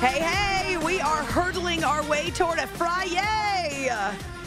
Hey, 0.00 0.20
hey, 0.20 0.76
we 0.76 1.00
are 1.00 1.24
hurtling 1.24 1.82
our 1.82 2.08
way 2.08 2.30
toward 2.30 2.60
a 2.60 2.68
Friday. 2.68 3.90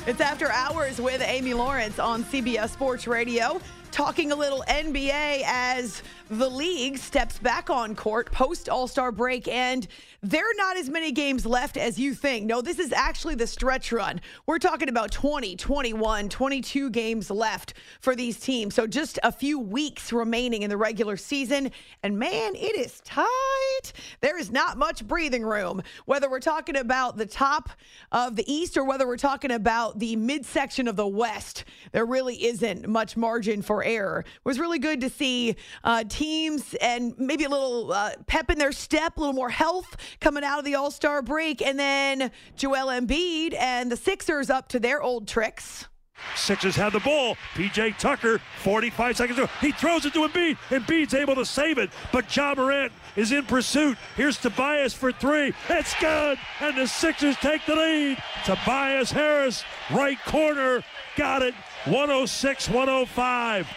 It's 0.08 0.22
after 0.22 0.50
hours 0.50 1.02
with 1.02 1.22
Amy 1.22 1.54
Lawrence 1.54 2.00
on 2.00 2.24
CBS 2.24 2.70
Sports 2.70 3.06
Radio, 3.06 3.60
talking 3.92 4.32
a 4.32 4.36
little 4.36 4.64
NBA 4.68 5.44
as 5.46 6.02
the 6.30 6.50
league 6.50 6.98
steps 6.98 7.38
back 7.40 7.70
on 7.70 7.94
court 7.94 8.32
post 8.32 8.70
All 8.70 8.88
Star 8.88 9.12
break, 9.12 9.50
and 9.50 9.86
there 10.22 10.44
are 10.44 10.56
not 10.56 10.78
as 10.78 10.90
many 10.90 11.12
games 11.12 11.46
left 11.46 11.76
as 11.76 12.00
you 12.00 12.14
think. 12.14 12.46
No, 12.46 12.62
this 12.62 12.80
is 12.80 12.94
actually 12.94 13.36
the 13.36 13.48
stretch 13.48 13.92
run. 13.92 14.22
We're 14.46 14.60
talking 14.60 14.88
about 14.88 15.12
20, 15.12 15.58
21, 15.58 16.30
22 16.30 16.90
games 16.90 17.30
left 17.30 17.74
for 18.00 18.16
these 18.16 18.40
teams. 18.40 18.76
So 18.76 18.88
just 18.88 19.20
a 19.24 19.32
few 19.32 19.60
weeks 19.60 20.14
remaining 20.14 20.62
in 20.62 20.70
the 20.70 20.78
regular 20.78 21.18
season. 21.18 21.72
And 22.02 22.18
man, 22.18 22.56
it 22.56 22.78
is 22.78 23.02
tight. 23.02 23.92
There 24.22 24.40
is 24.40 24.52
not 24.52 24.78
much 24.78 25.06
breathing 25.06 25.44
room, 25.44 25.82
whether 26.06 26.30
we're 26.30 26.40
talking 26.40 26.78
about 26.78 27.18
the 27.18 27.26
top 27.26 27.70
of 28.12 28.38
the 28.38 28.52
East 28.52 28.78
or 28.78 28.86
whether 28.86 29.06
we're 29.06 29.18
talking 29.18 29.52
about 29.52 30.00
the 30.00 30.16
midsection 30.16 30.88
of 30.88 30.96
the 30.96 31.08
West. 31.08 31.66
There 31.92 32.06
really 32.06 32.46
isn't 32.46 32.88
much 32.88 33.18
margin 33.18 33.62
for 33.62 33.81
error. 33.84 34.26
It 34.26 34.46
was 34.46 34.60
really 34.60 34.80
good 34.80 35.02
to 35.02 35.10
see 35.10 35.56
uh, 35.84 36.04
teams 36.08 36.76
and 36.82 37.14
maybe 37.18 37.44
a 37.44 37.50
little 37.50 37.92
uh, 37.92 38.12
pep 38.28 38.50
in 38.50 38.58
their 38.58 38.72
step, 38.72 39.18
a 39.18 39.20
little 39.20 39.34
more 39.34 39.50
health 39.50 39.98
coming 40.20 40.44
out 40.44 40.60
of 40.60 40.66
the 40.66 40.76
All 40.76 40.92
Star 40.92 41.22
break. 41.22 41.62
And 41.62 41.80
then 41.80 42.32
Joel 42.56 42.88
Embiid 42.88 43.56
and 43.58 43.92
the 43.92 43.98
Sixers 43.98 44.50
up 44.50 44.68
to 44.70 44.80
their 44.80 45.02
old 45.02 45.28
tricks. 45.28 45.88
Sixers 46.36 46.76
have 46.76 46.94
the 46.94 47.00
ball. 47.00 47.36
PJ 47.56 47.98
Tucker, 47.98 48.40
45 48.60 49.18
seconds 49.18 49.40
ago. 49.40 49.50
He 49.60 49.72
throws 49.72 50.06
it 50.06 50.14
to 50.14 50.28
Embiid. 50.28 50.58
Embiid's 50.70 51.14
able 51.14 51.36
to 51.36 51.46
save 51.46 51.78
it, 51.78 51.90
but 52.12 52.34
Ja 52.36 52.54
Morant 52.56 52.92
is 53.16 53.32
in 53.32 53.46
pursuit. 53.46 53.98
Here's 54.16 54.38
Tobias 54.38 54.94
for 54.94 55.12
three. 55.12 55.54
It's 55.70 55.94
good, 56.00 56.38
and 56.60 56.78
the 56.78 56.88
Sixers 56.88 57.36
take 57.38 57.66
the 57.66 57.76
lead. 57.76 58.18
Tobias 58.46 59.12
Harris, 59.12 59.64
right 59.92 60.20
corner, 60.26 60.84
got 61.18 61.42
it. 61.42 61.54
106 61.86 62.70
105. 62.70 63.68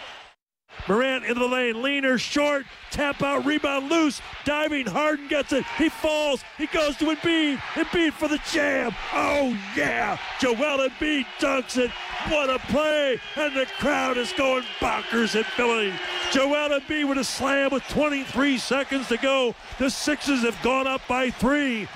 Morant 0.87 1.25
into 1.25 1.39
the 1.39 1.47
lane, 1.47 1.81
leaner, 1.81 2.19
short, 2.19 2.65
tap 2.91 3.23
out, 3.23 3.43
rebound 3.45 3.89
loose, 3.89 4.21
diving, 4.43 4.85
Harden 4.85 5.27
gets 5.27 5.51
it, 5.51 5.65
he 5.77 5.89
falls, 5.89 6.43
he 6.57 6.67
goes 6.67 6.95
to 6.97 7.05
Embiid, 7.05 7.57
Embiid 7.73 8.13
for 8.13 8.27
the 8.27 8.39
jam, 8.51 8.93
oh 9.13 9.57
yeah, 9.75 10.19
Joel 10.39 10.87
Embiid 10.87 11.25
dunks 11.39 11.77
it, 11.77 11.89
what 12.29 12.51
a 12.51 12.59
play, 12.67 13.19
and 13.37 13.55
the 13.55 13.65
crowd 13.79 14.17
is 14.17 14.31
going 14.33 14.63
bonkers 14.79 15.35
in 15.35 15.43
Philly. 15.43 15.91
Joel 16.31 16.79
Embiid 16.79 17.09
with 17.09 17.17
a 17.17 17.23
slam 17.23 17.71
with 17.71 17.83
23 17.87 18.57
seconds 18.59 19.07
to 19.07 19.17
go, 19.17 19.55
the 19.79 19.89
Sixers 19.89 20.41
have 20.41 20.61
gone 20.61 20.85
up 20.85 21.01
by 21.07 21.31
three. 21.31 21.87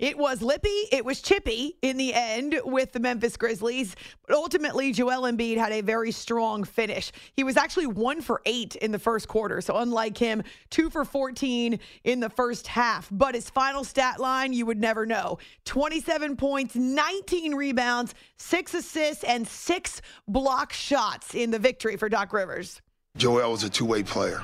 It 0.00 0.16
was 0.16 0.40
lippy, 0.40 0.86
it 0.90 1.04
was 1.04 1.20
chippy 1.20 1.76
in 1.82 1.98
the 1.98 2.14
end 2.14 2.58
with 2.64 2.92
the 2.92 3.00
Memphis 3.00 3.36
Grizzlies, 3.36 3.94
but 4.26 4.34
ultimately 4.34 4.92
Joel 4.92 5.30
Embiid 5.30 5.58
had 5.58 5.72
a 5.72 5.82
very 5.82 6.10
strong 6.10 6.64
finish. 6.64 7.12
He 7.34 7.44
was 7.44 7.58
actually 7.58 7.86
1 7.86 8.22
for 8.22 8.40
8 8.46 8.76
in 8.76 8.92
the 8.92 8.98
first 8.98 9.28
quarter, 9.28 9.60
so 9.60 9.76
unlike 9.76 10.16
him, 10.16 10.42
2 10.70 10.88
for 10.88 11.04
14 11.04 11.78
in 12.04 12.20
the 12.20 12.30
first 12.30 12.66
half, 12.66 13.08
but 13.10 13.34
his 13.34 13.50
final 13.50 13.84
stat 13.84 14.18
line 14.18 14.54
you 14.54 14.64
would 14.64 14.80
never 14.80 15.04
know. 15.04 15.36
27 15.66 16.34
points, 16.34 16.74
19 16.74 17.54
rebounds, 17.54 18.14
6 18.38 18.72
assists 18.72 19.22
and 19.22 19.46
6 19.46 20.00
block 20.26 20.72
shots 20.72 21.34
in 21.34 21.50
the 21.50 21.58
victory 21.58 21.98
for 21.98 22.08
Doc 22.08 22.32
Rivers. 22.32 22.80
Joel 23.18 23.50
was 23.50 23.64
a 23.64 23.68
two-way 23.68 24.02
player 24.02 24.42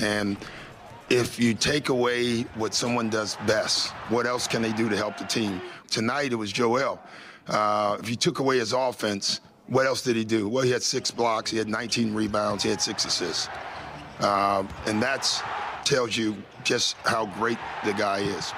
and 0.00 0.36
if 1.10 1.40
you 1.40 1.54
take 1.54 1.88
away 1.88 2.42
what 2.54 2.74
someone 2.74 3.08
does 3.08 3.36
best, 3.46 3.90
what 4.10 4.26
else 4.26 4.46
can 4.46 4.60
they 4.60 4.72
do 4.72 4.88
to 4.88 4.96
help 4.96 5.16
the 5.16 5.24
team? 5.24 5.60
Tonight 5.90 6.32
it 6.32 6.36
was 6.36 6.52
Joel. 6.52 7.00
Uh, 7.46 7.96
if 8.00 8.10
you 8.10 8.16
took 8.16 8.40
away 8.40 8.58
his 8.58 8.72
offense, 8.72 9.40
what 9.68 9.86
else 9.86 10.02
did 10.02 10.16
he 10.16 10.24
do? 10.24 10.48
Well, 10.48 10.64
he 10.64 10.70
had 10.70 10.82
six 10.82 11.10
blocks, 11.10 11.50
he 11.50 11.56
had 11.56 11.68
19 11.68 12.14
rebounds, 12.14 12.62
he 12.62 12.68
had 12.68 12.82
six 12.82 13.04
assists. 13.06 13.48
Uh, 14.20 14.64
and 14.86 15.02
that 15.02 15.42
tells 15.84 16.16
you 16.16 16.36
just 16.64 16.96
how 17.04 17.26
great 17.38 17.58
the 17.84 17.92
guy 17.94 18.18
is. 18.18 18.52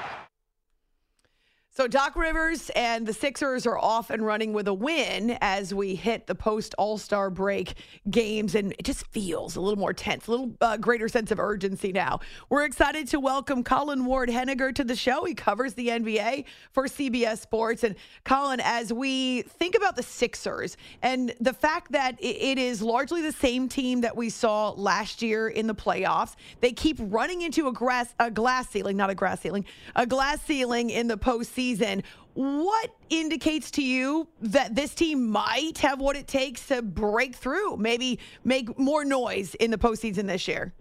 So 1.81 1.89
Doc 1.89 2.15
Rivers 2.15 2.71
and 2.77 3.07
the 3.07 3.15
Sixers 3.15 3.67
are 3.67 3.79
off 3.79 4.11
and 4.11 4.23
running 4.23 4.53
with 4.53 4.69
a 4.69 4.75
win 4.75 5.39
as 5.41 5.73
we 5.73 5.95
hit 5.95 6.27
the 6.27 6.35
post 6.35 6.75
All 6.77 6.99
Star 6.99 7.31
break 7.31 7.73
games, 8.11 8.55
and 8.55 8.73
it 8.73 8.83
just 8.83 9.07
feels 9.07 9.57
a 9.57 9.63
little 9.63 9.79
more 9.79 9.95
tense, 9.95 10.27
a 10.27 10.31
little 10.31 10.53
uh, 10.61 10.77
greater 10.77 11.09
sense 11.09 11.31
of 11.31 11.41
urgency 11.41 11.91
now. 11.91 12.21
We're 12.51 12.67
excited 12.67 13.09
to 13.09 13.19
welcome 13.19 13.65
Colin 13.65 14.05
Ward 14.05 14.29
Henninger 14.29 14.73
to 14.73 14.85
the 14.85 14.95
show. 14.95 15.25
He 15.25 15.33
covers 15.33 15.73
the 15.73 15.89
NBA 15.89 16.45
for 16.71 16.85
CBS 16.85 17.39
Sports, 17.39 17.83
and 17.83 17.95
Colin, 18.25 18.61
as 18.63 18.93
we 18.93 19.41
think 19.41 19.75
about 19.75 19.97
the 19.97 20.03
Sixers 20.03 20.77
and 21.01 21.33
the 21.41 21.55
fact 21.55 21.93
that 21.93 22.19
it 22.21 22.59
is 22.59 22.83
largely 22.83 23.23
the 23.23 23.33
same 23.33 23.71
team 23.71 24.03
that 24.03 24.15
we 24.15 24.29
saw 24.29 24.73
last 24.73 25.23
year 25.23 25.49
in 25.49 25.67
the 25.67 25.75
playoffs, 25.75 26.35
they 26.61 26.73
keep 26.73 26.99
running 27.01 27.41
into 27.41 27.69
a 27.69 27.73
grass 27.73 28.15
a 28.19 28.31
glass 28.31 28.69
ceiling, 28.69 28.99
not 28.99 29.09
a 29.09 29.15
grass 29.15 29.41
ceiling, 29.41 29.65
a 29.97 30.05
glass 30.05 30.43
ceiling 30.43 30.91
in 30.91 31.07
the 31.09 31.17
postseason 31.17 31.70
season. 31.71 32.03
What 32.35 32.95
indicates 33.09 33.71
to 33.73 33.83
you 33.83 34.29
that 34.41 34.75
this 34.75 34.95
team 34.95 35.29
might 35.31 35.79
have 35.79 36.01
what 36.01 36.17
it 36.17 36.27
takes 36.27 36.67
to 36.69 36.83
break 36.83 37.35
through, 37.35 37.77
maybe 37.77 38.19
make 38.45 38.79
more 38.79 39.05
noise 39.05 39.55
in 39.57 39.71
the 39.71 39.79
postseason 39.79 40.27
this 40.27 40.47
year? 40.47 40.73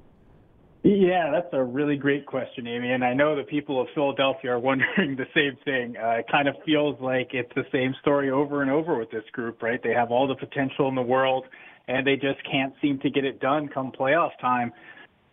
Yeah, 0.84 1.30
that's 1.32 1.50
a 1.52 1.62
really 1.62 1.98
great 1.98 2.26
question, 2.26 2.66
Amy. 2.66 2.92
And 2.94 3.04
I 3.04 3.14
know 3.14 3.36
the 3.36 3.44
people 3.44 3.82
of 3.82 3.88
Philadelphia 3.94 4.52
are 4.52 4.60
wondering 4.60 5.16
the 5.18 5.26
same 5.36 5.58
thing. 5.66 5.98
Uh, 5.98 6.20
it 6.20 6.26
kind 6.32 6.48
of 6.48 6.56
feels 6.66 7.00
like 7.02 7.32
it's 7.34 7.52
the 7.56 7.66
same 7.72 7.94
story 8.02 8.32
over 8.32 8.62
and 8.62 8.72
over 8.72 8.98
with 8.98 9.12
this 9.12 9.26
group, 9.34 9.62
right? 9.62 9.82
They 9.84 9.94
have 9.94 10.12
all 10.12 10.28
the 10.28 10.36
potential 10.36 10.88
in 10.88 10.96
the 10.96 11.02
world, 11.02 11.46
and 11.88 12.08
they 12.08 12.16
just 12.16 12.40
can't 12.50 12.74
seem 12.82 13.00
to 13.00 13.10
get 13.10 13.26
it 13.26 13.42
done 13.42 13.68
come 13.68 13.92
playoff 13.92 14.32
time. 14.40 14.72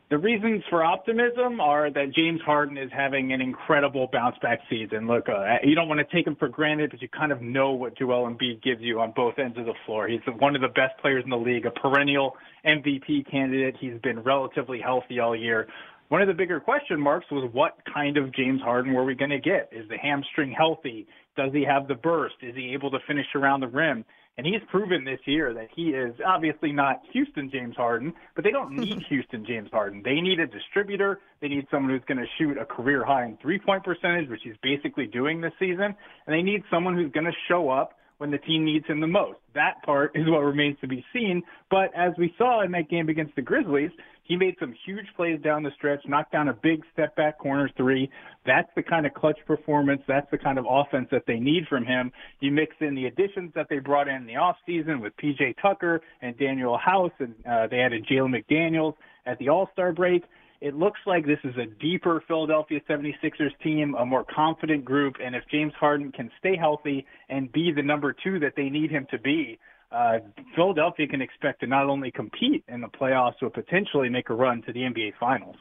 The 0.09 0.19
reasons 0.19 0.63
for 0.71 0.85
optimism 0.85 1.61
are 1.61 1.91
that 1.91 2.15
James 2.15 2.41
Harden 2.47 2.79
is 2.79 2.91
having 2.97 3.33
an 3.33 3.41
incredible 3.41 4.09
bounce 4.13 4.37
back 4.41 4.61
season. 4.71 5.09
Look, 5.09 5.29
uh, 5.29 5.57
you 5.65 5.75
don't 5.75 5.89
want 5.89 5.99
to 5.99 6.17
take 6.17 6.25
him 6.25 6.37
for 6.37 6.49
granted, 6.49 6.93
but 6.93 7.03
you 7.03 7.09
kind 7.09 7.33
of 7.33 7.43
know 7.43 7.73
what 7.73 7.99
Joel 7.99 8.31
Embiid 8.31 8.63
gives 8.63 8.81
you 8.83 9.01
on 9.01 9.13
both 9.17 9.35
ends 9.37 9.59
of 9.59 9.67
the 9.67 9.75
floor. 9.85 10.07
He's 10.07 10.21
one 10.39 10.55
of 10.55 10.63
the 10.63 10.69
best 10.69 10.97
players 11.01 11.25
in 11.25 11.31
the 11.31 11.37
league, 11.37 11.67
a 11.67 11.73
perennial 11.73 12.37
MVP 12.65 13.29
candidate. 13.29 13.75
He's 13.81 13.99
been 14.01 14.21
relatively 14.21 14.81
healthy 14.81 15.19
all 15.19 15.35
year. 15.35 15.67
One 16.09 16.23
of 16.23 16.29
the 16.29 16.35
bigger 16.35 16.61
question 16.61 17.01
marks 17.01 17.27
was 17.33 17.51
what 17.53 17.77
kind 17.93 18.17
of 18.17 18.33
James 18.33 18.61
Harden 18.63 18.95
were 18.95 19.05
we 19.05 19.17
going 19.17 19.31
to 19.31 19.41
get? 19.41 19.71
Is 19.73 19.89
the 19.89 19.99
hamstring 19.99 20.55
healthy? 20.57 21.09
Does 21.37 21.53
he 21.53 21.65
have 21.65 21.89
the 21.89 21.97
burst? 21.97 22.37
Is 22.43 22.55
he 22.55 22.73
able 22.75 22.93
to 22.93 22.99
finish 23.09 23.27
around 23.35 23.59
the 23.59 23.67
rim? 23.67 24.05
And 24.39 24.47
he's 24.47 24.61
proven 24.71 25.05
this 25.05 25.21
year 25.25 25.55
that 25.55 25.69
he 25.75 25.91
is 25.91 26.15
obviously 26.25 26.71
not 26.71 27.01
Houston 27.13 27.51
James 27.51 27.75
Harden, 27.75 28.13
but 28.35 28.45
they 28.45 28.51
don't 28.51 28.73
need 28.73 29.03
Houston 29.09 29.47
James 29.47 29.71
Harden. 29.73 30.03
They 30.05 30.21
need 30.21 30.41
a 30.41 30.47
distributor. 30.47 31.21
They 31.41 31.49
need 31.49 31.67
someone 31.71 31.91
who's 31.91 32.05
going 32.07 32.19
to 32.19 32.27
shoot 32.37 32.59
a 32.59 32.67
career 32.67 33.03
high 33.03 33.25
in 33.25 33.39
three 33.39 33.59
point 33.59 33.83
percentage, 33.83 34.29
which 34.29 34.43
he's 34.45 34.57
basically 34.63 35.07
doing 35.07 35.41
this 35.41 35.53
season. 35.59 35.95
And 36.27 36.35
they 36.35 36.43
need 36.43 36.63
someone 36.71 36.95
who's 36.95 37.11
going 37.13 37.25
to 37.25 37.37
show 37.49 37.71
up 37.71 37.95
when 38.19 38.31
the 38.31 38.39
team 38.39 38.65
needs 38.65 38.87
him 38.87 39.01
the 39.01 39.07
most. 39.07 39.39
That 39.55 39.83
part 39.85 40.13
is 40.15 40.29
what 40.29 40.39
remains 40.39 40.79
to 40.81 40.89
be 40.89 41.05
seen. 41.13 41.43
But 41.71 41.91
as 41.95 42.13
we 42.19 42.35
saw 42.39 42.63
in 42.63 42.73
that 42.73 42.89
game 42.89 43.09
against 43.09 43.37
the 43.37 43.43
Grizzlies, 43.43 43.91
he 44.23 44.37
made 44.37 44.57
some 44.59 44.75
huge 44.85 45.07
plays 45.15 45.41
down 45.41 45.63
the 45.63 45.71
stretch, 45.77 46.01
knocked 46.07 46.33
down 46.33 46.49
a 46.49 46.53
big 46.53 46.83
step 46.93 47.15
back 47.15 47.39
corner 47.39 47.71
three. 47.77 48.11
That's 48.45 48.69
the 48.75 48.83
kind 48.83 49.07
of 49.07 49.15
clutch 49.15 49.39
performance. 49.47 50.03
That's 50.09 50.29
the 50.31 50.39
kind 50.39 50.59
of 50.59 50.67
offense 50.69 51.09
that 51.13 51.23
they 51.27 51.39
need 51.39 51.67
from 51.69 51.85
him. 51.85 52.11
You 52.41 52.51
mix 52.51 52.75
in 52.81 52.95
the 52.95 53.07
additions 53.07 53.53
that 53.55 53.69
they 53.71 53.79
brought 53.79 54.09
in, 54.09 54.17
in 54.17 54.27
the 54.27 54.35
offseason 54.35 55.01
with 55.01 55.13
PJ 55.17 55.55
Tucker 55.63 56.01
and 56.23 56.37
Danuel 56.37 56.81
House, 56.81 57.13
and 57.21 57.35
uh, 57.49 57.69
they 57.69 57.79
added 57.79 58.07
Jalen 58.11 58.35
McDaniels 58.35 58.95
at 59.27 59.39
the 59.39 59.49
All 59.49 59.69
Star 59.73 59.93
break. 59.93 60.25
It 60.61 60.75
looks 60.75 61.01
like 61.07 61.27
this 61.27 61.39
is 61.45 61.55
a 61.57 61.67
deeper 61.81 62.23
Philadelphia 62.27 62.81
76ers 62.89 63.51
team, 63.63 63.95
a 63.99 64.07
more 64.07 64.25
confident 64.25 64.85
group, 64.85 65.17
and 65.23 65.35
if 65.35 65.45
James 65.51 65.73
Harden 65.79 66.13
can 66.13 66.31
stay 66.39 66.57
healthy 66.57 67.07
and 67.29 67.53
be 67.53 67.73
the 67.73 67.83
number 67.83 68.15
two 68.25 68.39
that 68.41 68.55
they 68.57 68.69
need 68.69 68.91
him 68.91 69.07
to 69.11 69.19
be, 69.19 69.59
uh, 69.93 70.19
Philadelphia 70.55 71.07
can 71.07 71.21
expect 71.21 71.61
to 71.61 71.67
not 71.67 71.87
only 71.87 72.11
compete 72.11 72.65
in 72.69 72.81
the 72.81 72.89
playoffs, 72.89 73.35
but 73.41 73.55
potentially 73.55 74.09
make 74.09 74.31
a 74.31 74.35
run 74.35 74.63
to 74.63 74.73
the 74.73 74.81
NBA 74.81 75.13
Finals 75.21 75.57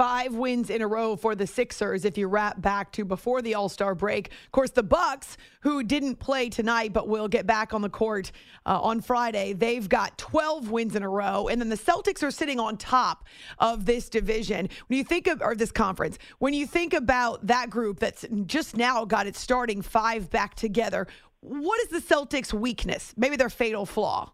five 0.00 0.34
wins 0.34 0.70
in 0.70 0.80
a 0.80 0.86
row 0.86 1.14
for 1.14 1.34
the 1.34 1.46
Sixers 1.46 2.06
if 2.06 2.16
you 2.16 2.26
wrap 2.26 2.62
back 2.62 2.90
to 2.90 3.04
before 3.04 3.42
the 3.42 3.52
All-Star 3.52 3.94
break. 3.94 4.28
Of 4.46 4.50
course, 4.50 4.70
the 4.70 4.82
Bucks, 4.82 5.36
who 5.60 5.82
didn't 5.82 6.16
play 6.16 6.48
tonight 6.48 6.94
but 6.94 7.06
will 7.06 7.28
get 7.28 7.46
back 7.46 7.74
on 7.74 7.82
the 7.82 7.90
court 7.90 8.32
uh, 8.64 8.80
on 8.80 9.02
Friday, 9.02 9.52
they've 9.52 9.86
got 9.86 10.16
12 10.16 10.70
wins 10.70 10.96
in 10.96 11.02
a 11.02 11.08
row, 11.10 11.48
and 11.48 11.60
then 11.60 11.68
the 11.68 11.76
Celtics 11.76 12.22
are 12.22 12.30
sitting 12.30 12.58
on 12.58 12.78
top 12.78 13.26
of 13.58 13.84
this 13.84 14.08
division. 14.08 14.70
When 14.86 14.96
you 14.96 15.04
think 15.04 15.26
of 15.26 15.42
or 15.42 15.54
this 15.54 15.70
conference, 15.70 16.16
when 16.38 16.54
you 16.54 16.66
think 16.66 16.94
about 16.94 17.48
that 17.48 17.68
group 17.68 18.00
that's 18.00 18.24
just 18.46 18.78
now 18.78 19.04
got 19.04 19.26
its 19.26 19.38
starting 19.38 19.82
five 19.82 20.30
back 20.30 20.54
together, 20.54 21.08
what 21.40 21.78
is 21.82 21.88
the 21.88 22.00
Celtics' 22.00 22.54
weakness? 22.54 23.12
Maybe 23.18 23.36
their 23.36 23.50
fatal 23.50 23.84
flaw. 23.84 24.32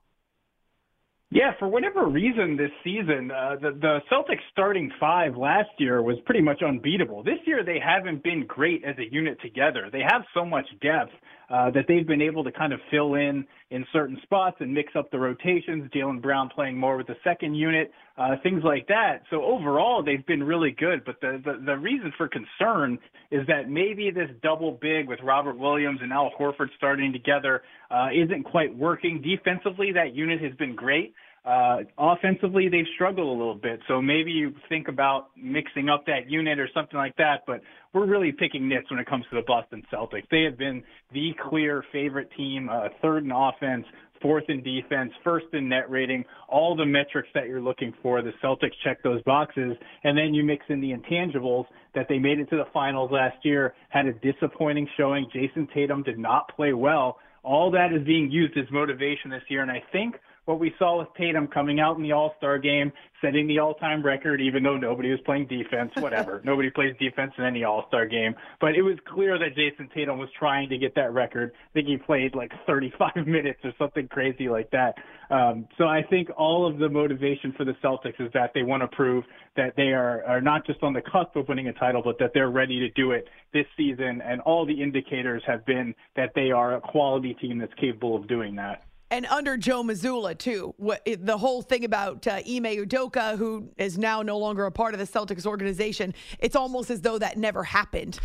Yeah, 1.30 1.52
for 1.58 1.66
whatever 1.66 2.06
reason 2.06 2.56
this 2.56 2.70
season, 2.84 3.32
uh, 3.32 3.56
the, 3.60 3.72
the 3.72 3.98
Celtics 4.10 4.42
starting 4.52 4.90
five 5.00 5.36
last 5.36 5.70
year 5.78 6.00
was 6.00 6.16
pretty 6.24 6.40
much 6.40 6.62
unbeatable. 6.62 7.24
This 7.24 7.38
year 7.46 7.64
they 7.64 7.80
haven't 7.84 8.22
been 8.22 8.46
great 8.46 8.84
as 8.84 8.96
a 8.98 9.12
unit 9.12 9.40
together. 9.42 9.88
They 9.90 10.02
have 10.08 10.22
so 10.34 10.44
much 10.44 10.66
depth 10.80 11.10
uh, 11.50 11.70
that 11.70 11.84
they've 11.88 12.06
been 12.06 12.22
able 12.22 12.42
to 12.44 12.52
kind 12.52 12.72
of 12.72 12.80
fill 12.90 13.14
in 13.14 13.46
in 13.70 13.84
certain 13.92 14.18
spots 14.22 14.56
and 14.60 14.72
mix 14.72 14.94
up 14.96 15.10
the 15.10 15.18
rotations. 15.18 15.90
Jaylen 15.94 16.20
Brown 16.20 16.48
playing 16.48 16.76
more 16.78 16.96
with 16.96 17.06
the 17.06 17.16
second 17.24 17.54
unit, 17.54 17.90
uh, 18.16 18.36
things 18.42 18.62
like 18.64 18.86
that. 18.88 19.22
So 19.30 19.42
overall, 19.42 20.02
they've 20.02 20.24
been 20.26 20.42
really 20.42 20.70
good. 20.72 21.04
But 21.04 21.20
the, 21.20 21.40
the 21.44 21.62
the 21.64 21.76
reason 21.76 22.12
for 22.16 22.28
concern 22.28 22.98
is 23.30 23.46
that 23.46 23.68
maybe 23.68 24.10
this 24.10 24.30
double 24.42 24.78
big 24.80 25.08
with 25.08 25.20
Robert 25.22 25.58
Williams 25.58 26.00
and 26.02 26.12
Al 26.12 26.30
Horford 26.38 26.68
starting 26.76 27.12
together 27.12 27.62
uh, 27.90 28.08
isn't 28.14 28.44
quite 28.44 28.76
working. 28.76 29.22
Defensively, 29.22 29.92
that 29.92 30.14
unit 30.14 30.40
has 30.40 30.54
been 30.54 30.74
great. 30.74 31.14
Uh, 31.46 31.78
offensively, 31.96 32.68
they've 32.68 32.86
struggled 32.96 33.28
a 33.28 33.30
little 33.30 33.54
bit. 33.54 33.78
So 33.86 34.02
maybe 34.02 34.32
you 34.32 34.52
think 34.68 34.88
about 34.88 35.28
mixing 35.36 35.88
up 35.88 36.04
that 36.06 36.28
unit 36.28 36.58
or 36.58 36.68
something 36.74 36.98
like 36.98 37.16
that. 37.18 37.44
But 37.46 37.60
we're 37.96 38.06
really 38.06 38.30
picking 38.30 38.68
nits 38.68 38.90
when 38.90 39.00
it 39.00 39.06
comes 39.06 39.24
to 39.30 39.36
the 39.36 39.42
Boston 39.46 39.82
Celtics. 39.90 40.28
They 40.30 40.42
have 40.42 40.58
been 40.58 40.82
the 41.14 41.30
clear 41.48 41.82
favorite 41.92 42.28
team, 42.36 42.68
uh, 42.70 42.88
third 43.00 43.24
in 43.24 43.32
offense, 43.32 43.86
fourth 44.20 44.44
in 44.48 44.62
defense, 44.62 45.12
first 45.24 45.46
in 45.54 45.70
net 45.70 45.88
rating, 45.88 46.22
all 46.46 46.76
the 46.76 46.84
metrics 46.84 47.28
that 47.34 47.46
you're 47.48 47.62
looking 47.62 47.94
for. 48.02 48.20
The 48.20 48.32
Celtics 48.44 48.74
check 48.84 49.02
those 49.02 49.22
boxes. 49.22 49.78
And 50.04 50.16
then 50.16 50.34
you 50.34 50.44
mix 50.44 50.66
in 50.68 50.82
the 50.82 50.92
intangibles 50.92 51.64
that 51.94 52.04
they 52.06 52.18
made 52.18 52.38
it 52.38 52.50
to 52.50 52.56
the 52.56 52.66
finals 52.74 53.10
last 53.10 53.38
year, 53.44 53.74
had 53.88 54.04
a 54.04 54.12
disappointing 54.12 54.86
showing. 54.98 55.26
Jayson 55.34 55.66
Tatum 55.72 56.02
did 56.02 56.18
not 56.18 56.54
play 56.54 56.74
well. 56.74 57.16
All 57.42 57.70
that 57.70 57.94
is 57.94 58.04
being 58.04 58.30
used 58.30 58.58
as 58.58 58.66
motivation 58.70 59.30
this 59.30 59.42
year. 59.48 59.62
And 59.62 59.70
I 59.70 59.82
think 59.90 60.16
what 60.46 60.60
we 60.60 60.72
saw 60.78 60.98
with 60.98 61.08
Tatum 61.18 61.48
coming 61.48 61.80
out 61.80 61.96
in 61.96 62.02
the 62.02 62.12
All 62.12 62.34
Star 62.38 62.58
game, 62.58 62.92
setting 63.20 63.46
the 63.46 63.58
all 63.58 63.74
time 63.74 64.02
record, 64.02 64.40
even 64.40 64.62
though 64.62 64.76
nobody 64.76 65.10
was 65.10 65.20
playing 65.24 65.46
defense, 65.48 65.90
whatever. 65.96 66.40
nobody 66.44 66.70
plays 66.70 66.94
defense 66.98 67.32
in 67.36 67.44
any 67.44 67.64
All 67.64 67.84
Star 67.88 68.06
game. 68.06 68.34
But 68.60 68.76
it 68.76 68.82
was 68.82 68.96
clear 69.06 69.38
that 69.38 69.56
Jayson 69.56 69.90
Tatum 69.92 70.18
was 70.18 70.28
trying 70.38 70.68
to 70.68 70.78
get 70.78 70.94
that 70.94 71.12
record. 71.12 71.52
I 71.54 71.72
think 71.74 71.88
he 71.88 71.96
played 71.96 72.34
like 72.34 72.52
35 72.66 73.16
minutes 73.26 73.58
or 73.64 73.72
something 73.76 74.06
crazy 74.08 74.48
like 74.48 74.70
that. 74.70 74.94
Um, 75.30 75.66
so 75.76 75.84
I 75.84 76.02
think 76.08 76.28
all 76.36 76.64
of 76.64 76.78
the 76.78 76.88
motivation 76.88 77.52
for 77.56 77.64
the 77.64 77.74
Celtics 77.82 78.20
is 78.20 78.32
that 78.32 78.52
they 78.54 78.62
want 78.62 78.82
to 78.82 78.88
prove 78.88 79.24
that 79.56 79.74
they 79.76 79.92
are, 79.92 80.22
are 80.24 80.40
not 80.40 80.64
just 80.64 80.80
on 80.84 80.92
the 80.92 81.02
cusp 81.02 81.34
of 81.34 81.48
winning 81.48 81.66
a 81.66 81.72
title, 81.72 82.02
but 82.04 82.18
that 82.20 82.30
they're 82.34 82.50
ready 82.50 82.78
to 82.78 82.88
do 82.90 83.10
it 83.10 83.26
this 83.52 83.66
season. 83.76 84.22
And 84.24 84.40
all 84.42 84.64
the 84.64 84.80
indicators 84.80 85.42
have 85.46 85.66
been 85.66 85.92
that 86.14 86.30
they 86.36 86.52
are 86.52 86.76
a 86.76 86.80
quality 86.80 87.34
team 87.34 87.58
that's 87.58 87.74
capable 87.74 88.14
of 88.14 88.28
doing 88.28 88.54
that 88.56 88.85
and 89.10 89.26
under 89.26 89.56
Joe 89.56 89.82
Mazzulla 89.82 90.36
too. 90.36 90.74
What, 90.78 91.06
the 91.06 91.38
whole 91.38 91.62
thing 91.62 91.84
about 91.84 92.26
uh, 92.26 92.36
Ime 92.46 92.64
Udoka, 92.64 93.36
who 93.36 93.70
is 93.76 93.98
now 93.98 94.22
no 94.22 94.36
longer 94.38 94.66
a 94.66 94.72
part 94.72 94.94
of 94.94 95.00
the 95.00 95.06
Celtics 95.06 95.46
organization, 95.46 96.12
it's 96.38 96.56
almost 96.56 96.90
as 96.90 97.00
though 97.02 97.18
that 97.18 97.36
never 97.36 97.62
happened 97.62 98.18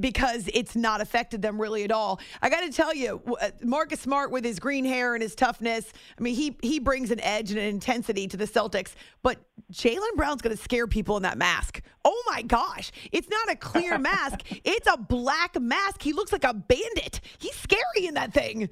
because 0.00 0.48
it's 0.54 0.74
not 0.74 1.00
affected 1.00 1.42
them 1.42 1.60
really 1.60 1.84
at 1.84 1.92
all. 1.92 2.20
I 2.40 2.48
got 2.48 2.62
to 2.62 2.70
tell 2.70 2.94
you, 2.94 3.20
uh, 3.40 3.50
Marcus 3.62 4.00
Smart 4.00 4.30
with 4.30 4.44
his 4.44 4.58
green 4.58 4.84
hair 4.84 5.14
and 5.14 5.22
his 5.22 5.34
toughness, 5.34 5.92
I 6.18 6.22
mean, 6.22 6.34
he 6.34 6.56
he 6.62 6.78
brings 6.78 7.10
an 7.10 7.20
edge 7.20 7.50
and 7.50 7.58
an 7.58 7.66
intensity 7.66 8.26
to 8.28 8.36
the 8.36 8.46
Celtics. 8.46 8.94
But 9.22 9.38
Jaylen 9.72 10.16
Brown's 10.16 10.42
going 10.42 10.56
to 10.56 10.62
scare 10.62 10.86
people 10.86 11.16
in 11.16 11.22
that 11.24 11.38
mask. 11.38 11.82
Oh 12.04 12.22
my 12.30 12.42
gosh, 12.42 12.92
it's 13.12 13.28
not 13.28 13.50
a 13.50 13.56
clear 13.56 13.98
mask; 13.98 14.40
it's 14.64 14.88
a 14.90 14.96
black 14.96 15.60
mask. 15.60 16.02
He 16.02 16.12
looks 16.12 16.32
like 16.32 16.44
a 16.44 16.54
bandit. 16.54 17.20
He's 17.38 17.54
scary 17.56 18.06
in 18.06 18.14
that 18.14 18.32
thing. 18.32 18.70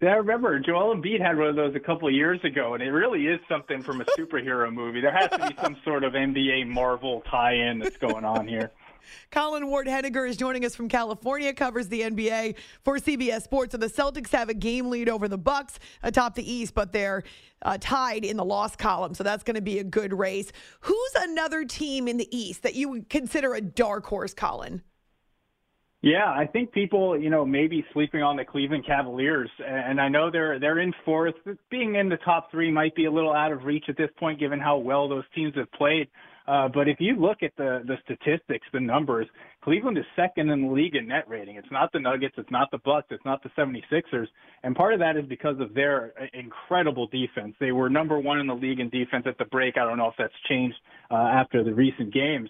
Yeah, 0.00 0.10
I 0.10 0.14
remember 0.14 0.58
Joel 0.58 0.96
Embiid 0.96 1.20
had 1.20 1.36
one 1.36 1.48
of 1.48 1.56
those 1.56 1.74
a 1.74 1.80
couple 1.80 2.08
of 2.08 2.14
years 2.14 2.40
ago, 2.42 2.72
and 2.72 2.82
it 2.82 2.90
really 2.90 3.26
is 3.26 3.38
something 3.50 3.82
from 3.82 4.00
a 4.00 4.04
superhero 4.18 4.72
movie. 4.72 5.02
There 5.02 5.12
has 5.12 5.28
to 5.30 5.46
be 5.46 5.54
some 5.60 5.76
sort 5.84 6.04
of 6.04 6.14
NBA 6.14 6.68
Marvel 6.68 7.22
tie-in 7.30 7.80
that's 7.80 7.98
going 7.98 8.24
on 8.24 8.48
here. 8.48 8.72
Colin 9.30 9.66
Ward 9.66 9.86
Henninger 9.86 10.24
is 10.24 10.38
joining 10.38 10.64
us 10.64 10.74
from 10.74 10.88
California, 10.88 11.52
covers 11.52 11.88
the 11.88 12.00
NBA 12.00 12.56
for 12.82 12.98
CBS 12.98 13.42
Sports. 13.42 13.72
So 13.72 13.78
the 13.78 13.88
Celtics 13.88 14.30
have 14.30 14.48
a 14.48 14.54
game 14.54 14.88
lead 14.88 15.10
over 15.10 15.28
the 15.28 15.36
Bucks 15.36 15.78
atop 16.02 16.34
the 16.34 16.50
East, 16.50 16.72
but 16.72 16.92
they're 16.92 17.22
uh, 17.60 17.76
tied 17.78 18.24
in 18.24 18.38
the 18.38 18.44
loss 18.44 18.76
column. 18.76 19.12
So 19.12 19.22
that's 19.22 19.42
going 19.42 19.56
to 19.56 19.60
be 19.60 19.80
a 19.80 19.84
good 19.84 20.14
race. 20.14 20.50
Who's 20.80 21.12
another 21.18 21.66
team 21.66 22.08
in 22.08 22.16
the 22.16 22.34
East 22.34 22.62
that 22.62 22.74
you 22.74 22.88
would 22.88 23.10
consider 23.10 23.52
a 23.52 23.60
dark 23.60 24.06
horse, 24.06 24.32
Colin? 24.32 24.80
Yeah, 26.02 26.24
I 26.30 26.46
think 26.46 26.72
people, 26.72 27.18
you 27.18 27.28
know, 27.28 27.44
maybe 27.44 27.84
sleeping 27.92 28.22
on 28.22 28.36
the 28.36 28.44
Cleveland 28.44 28.86
Cavaliers, 28.86 29.50
and 29.66 30.00
I 30.00 30.08
know 30.08 30.30
they're 30.30 30.58
they're 30.58 30.78
in 30.78 30.94
fourth. 31.04 31.34
Being 31.70 31.96
in 31.96 32.08
the 32.08 32.16
top 32.18 32.50
three 32.50 32.70
might 32.70 32.94
be 32.94 33.04
a 33.04 33.10
little 33.10 33.34
out 33.34 33.52
of 33.52 33.64
reach 33.64 33.84
at 33.88 33.98
this 33.98 34.08
point, 34.18 34.40
given 34.40 34.58
how 34.58 34.78
well 34.78 35.10
those 35.10 35.24
teams 35.34 35.54
have 35.56 35.70
played. 35.72 36.08
Uh, 36.48 36.68
but 36.68 36.88
if 36.88 36.96
you 37.00 37.16
look 37.16 37.42
at 37.42 37.52
the 37.58 37.82
the 37.86 37.96
statistics, 38.02 38.66
the 38.72 38.80
numbers, 38.80 39.26
Cleveland 39.62 39.98
is 39.98 40.04
second 40.16 40.48
in 40.48 40.62
the 40.62 40.72
league 40.72 40.96
in 40.96 41.06
net 41.06 41.28
rating. 41.28 41.56
It's 41.56 41.70
not 41.70 41.92
the 41.92 42.00
Nuggets, 42.00 42.34
it's 42.38 42.50
not 42.50 42.70
the 42.70 42.78
Bucks, 42.78 43.08
it's 43.10 43.24
not 43.26 43.42
the 43.42 43.50
76ers, 43.50 44.26
and 44.62 44.74
part 44.74 44.94
of 44.94 45.00
that 45.00 45.18
is 45.18 45.26
because 45.26 45.60
of 45.60 45.74
their 45.74 46.14
uh, 46.18 46.24
incredible 46.32 47.08
defense. 47.08 47.54
They 47.60 47.72
were 47.72 47.90
number 47.90 48.18
one 48.18 48.40
in 48.40 48.46
the 48.46 48.54
league 48.54 48.80
in 48.80 48.88
defense 48.88 49.26
at 49.26 49.36
the 49.36 49.44
break. 49.44 49.76
I 49.76 49.84
don't 49.84 49.98
know 49.98 50.08
if 50.08 50.14
that's 50.16 50.32
changed 50.48 50.76
uh, 51.10 51.16
after 51.16 51.62
the 51.62 51.74
recent 51.74 52.14
games. 52.14 52.48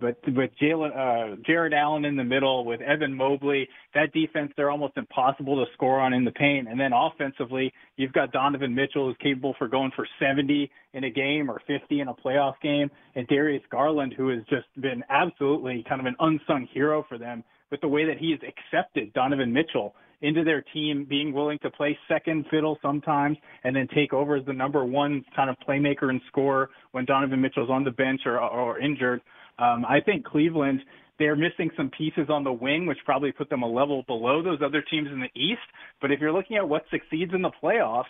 But 0.00 0.16
with 0.28 0.50
Jalen, 0.60 0.96
uh, 0.96 1.36
Jarrett 1.44 1.72
Allen 1.72 2.04
in 2.04 2.16
the 2.16 2.24
middle 2.24 2.64
with 2.64 2.80
Evan 2.80 3.14
Mobley, 3.14 3.68
that 3.94 4.12
defense 4.12 4.52
they're 4.56 4.70
almost 4.70 4.96
impossible 4.96 5.64
to 5.64 5.70
score 5.72 6.00
on 6.00 6.12
in 6.12 6.24
the 6.24 6.30
paint. 6.30 6.68
And 6.68 6.78
then 6.78 6.92
offensively, 6.92 7.72
you've 7.96 8.12
got 8.12 8.32
Donovan 8.32 8.74
Mitchell 8.74 9.06
who's 9.06 9.16
capable 9.20 9.54
for 9.58 9.68
going 9.68 9.90
for 9.96 10.06
70 10.20 10.70
in 10.94 11.04
a 11.04 11.10
game 11.10 11.50
or 11.50 11.60
50 11.66 12.00
in 12.00 12.08
a 12.08 12.14
playoff 12.14 12.54
game, 12.62 12.90
and 13.16 13.26
Darius 13.26 13.62
Garland 13.70 14.14
who 14.16 14.28
has 14.28 14.40
just 14.48 14.68
been 14.80 15.02
absolutely 15.10 15.84
kind 15.88 16.00
of 16.00 16.06
an 16.06 16.16
unsung 16.20 16.68
hero 16.72 17.04
for 17.08 17.18
them 17.18 17.42
with 17.70 17.80
the 17.80 17.88
way 17.88 18.04
that 18.04 18.18
he's 18.18 18.38
accepted 18.46 19.12
Donovan 19.14 19.52
Mitchell 19.52 19.94
into 20.20 20.44
their 20.44 20.62
team, 20.72 21.04
being 21.08 21.32
willing 21.32 21.58
to 21.62 21.70
play 21.70 21.98
second 22.08 22.46
fiddle 22.50 22.78
sometimes 22.80 23.36
and 23.64 23.74
then 23.74 23.88
take 23.92 24.12
over 24.12 24.36
as 24.36 24.46
the 24.46 24.52
number 24.52 24.84
one 24.84 25.24
kind 25.34 25.50
of 25.50 25.56
playmaker 25.68 26.10
and 26.10 26.20
scorer 26.28 26.70
when 26.92 27.04
Donovan 27.04 27.40
Mitchell's 27.40 27.70
on 27.70 27.82
the 27.82 27.90
bench 27.90 28.20
or, 28.24 28.38
or 28.38 28.78
injured. 28.78 29.20
Um, 29.58 29.84
I 29.88 30.00
think 30.00 30.24
Cleveland, 30.24 30.80
they're 31.18 31.36
missing 31.36 31.70
some 31.76 31.90
pieces 31.90 32.28
on 32.28 32.44
the 32.44 32.52
wing, 32.52 32.86
which 32.86 32.98
probably 33.04 33.32
put 33.32 33.50
them 33.50 33.62
a 33.62 33.68
level 33.68 34.02
below 34.06 34.42
those 34.42 34.60
other 34.64 34.82
teams 34.82 35.08
in 35.12 35.20
the 35.20 35.40
East. 35.40 35.60
But 36.00 36.10
if 36.10 36.20
you're 36.20 36.32
looking 36.32 36.56
at 36.56 36.68
what 36.68 36.84
succeeds 36.90 37.32
in 37.34 37.42
the 37.42 37.52
playoffs, 37.62 38.04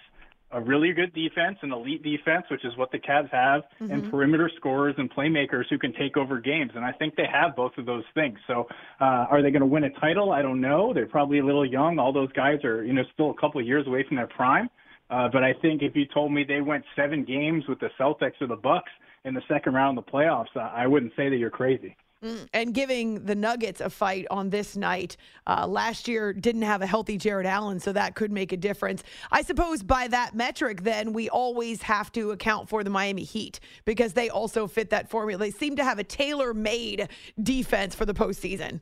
a 0.52 0.60
really 0.60 0.92
good 0.92 1.14
defense, 1.14 1.56
an 1.62 1.72
elite 1.72 2.02
defense, 2.02 2.44
which 2.50 2.64
is 2.64 2.76
what 2.76 2.92
the 2.92 2.98
Cavs 2.98 3.30
have, 3.30 3.62
mm-hmm. 3.80 3.90
and 3.90 4.10
perimeter 4.10 4.50
scorers 4.56 4.94
and 4.98 5.10
playmakers 5.10 5.64
who 5.70 5.78
can 5.78 5.92
take 5.94 6.16
over 6.16 6.38
games. 6.38 6.72
And 6.74 6.84
I 6.84 6.92
think 6.92 7.16
they 7.16 7.26
have 7.32 7.56
both 7.56 7.72
of 7.78 7.86
those 7.86 8.04
things. 8.14 8.38
So, 8.46 8.66
uh, 9.00 9.26
are 9.30 9.42
they 9.42 9.50
going 9.50 9.60
to 9.60 9.66
win 9.66 9.84
a 9.84 9.90
title? 9.98 10.30
I 10.30 10.42
don't 10.42 10.60
know. 10.60 10.92
They're 10.92 11.06
probably 11.06 11.38
a 11.38 11.44
little 11.44 11.64
young. 11.64 11.98
All 11.98 12.12
those 12.12 12.32
guys 12.32 12.62
are, 12.64 12.84
you 12.84 12.92
know, 12.92 13.02
still 13.14 13.30
a 13.30 13.40
couple 13.40 13.60
of 13.60 13.66
years 13.66 13.86
away 13.86 14.04
from 14.06 14.18
their 14.18 14.26
prime. 14.26 14.68
Uh, 15.10 15.28
but 15.32 15.42
I 15.42 15.52
think 15.60 15.82
if 15.82 15.96
you 15.96 16.04
told 16.12 16.32
me 16.32 16.44
they 16.44 16.60
went 16.60 16.84
seven 16.96 17.24
games 17.24 17.64
with 17.68 17.80
the 17.80 17.88
Celtics 17.98 18.40
or 18.40 18.46
the 18.46 18.56
Bucks, 18.56 18.90
in 19.24 19.34
the 19.34 19.42
second 19.48 19.74
round 19.74 19.98
of 19.98 20.04
the 20.04 20.10
playoffs, 20.10 20.56
I 20.56 20.86
wouldn't 20.86 21.12
say 21.16 21.28
that 21.28 21.36
you're 21.36 21.50
crazy. 21.50 21.96
Mm, 22.22 22.48
and 22.54 22.74
giving 22.74 23.24
the 23.24 23.34
Nuggets 23.34 23.80
a 23.80 23.90
fight 23.90 24.26
on 24.30 24.50
this 24.50 24.76
night. 24.76 25.16
Uh, 25.46 25.66
last 25.66 26.06
year 26.06 26.32
didn't 26.32 26.62
have 26.62 26.80
a 26.80 26.86
healthy 26.86 27.16
Jarrett 27.18 27.46
Allen, 27.46 27.80
so 27.80 27.92
that 27.92 28.14
could 28.14 28.30
make 28.30 28.52
a 28.52 28.56
difference. 28.56 29.02
I 29.32 29.42
suppose 29.42 29.82
by 29.82 30.06
that 30.08 30.34
metric, 30.34 30.82
then 30.82 31.12
we 31.12 31.28
always 31.28 31.82
have 31.82 32.12
to 32.12 32.30
account 32.30 32.68
for 32.68 32.84
the 32.84 32.90
Miami 32.90 33.24
Heat 33.24 33.58
because 33.84 34.12
they 34.12 34.30
also 34.30 34.68
fit 34.68 34.90
that 34.90 35.10
formula. 35.10 35.38
They 35.40 35.50
seem 35.50 35.74
to 35.76 35.84
have 35.84 35.98
a 35.98 36.04
tailor 36.04 36.54
made 36.54 37.08
defense 37.42 37.96
for 37.96 38.06
the 38.06 38.14
postseason. 38.14 38.80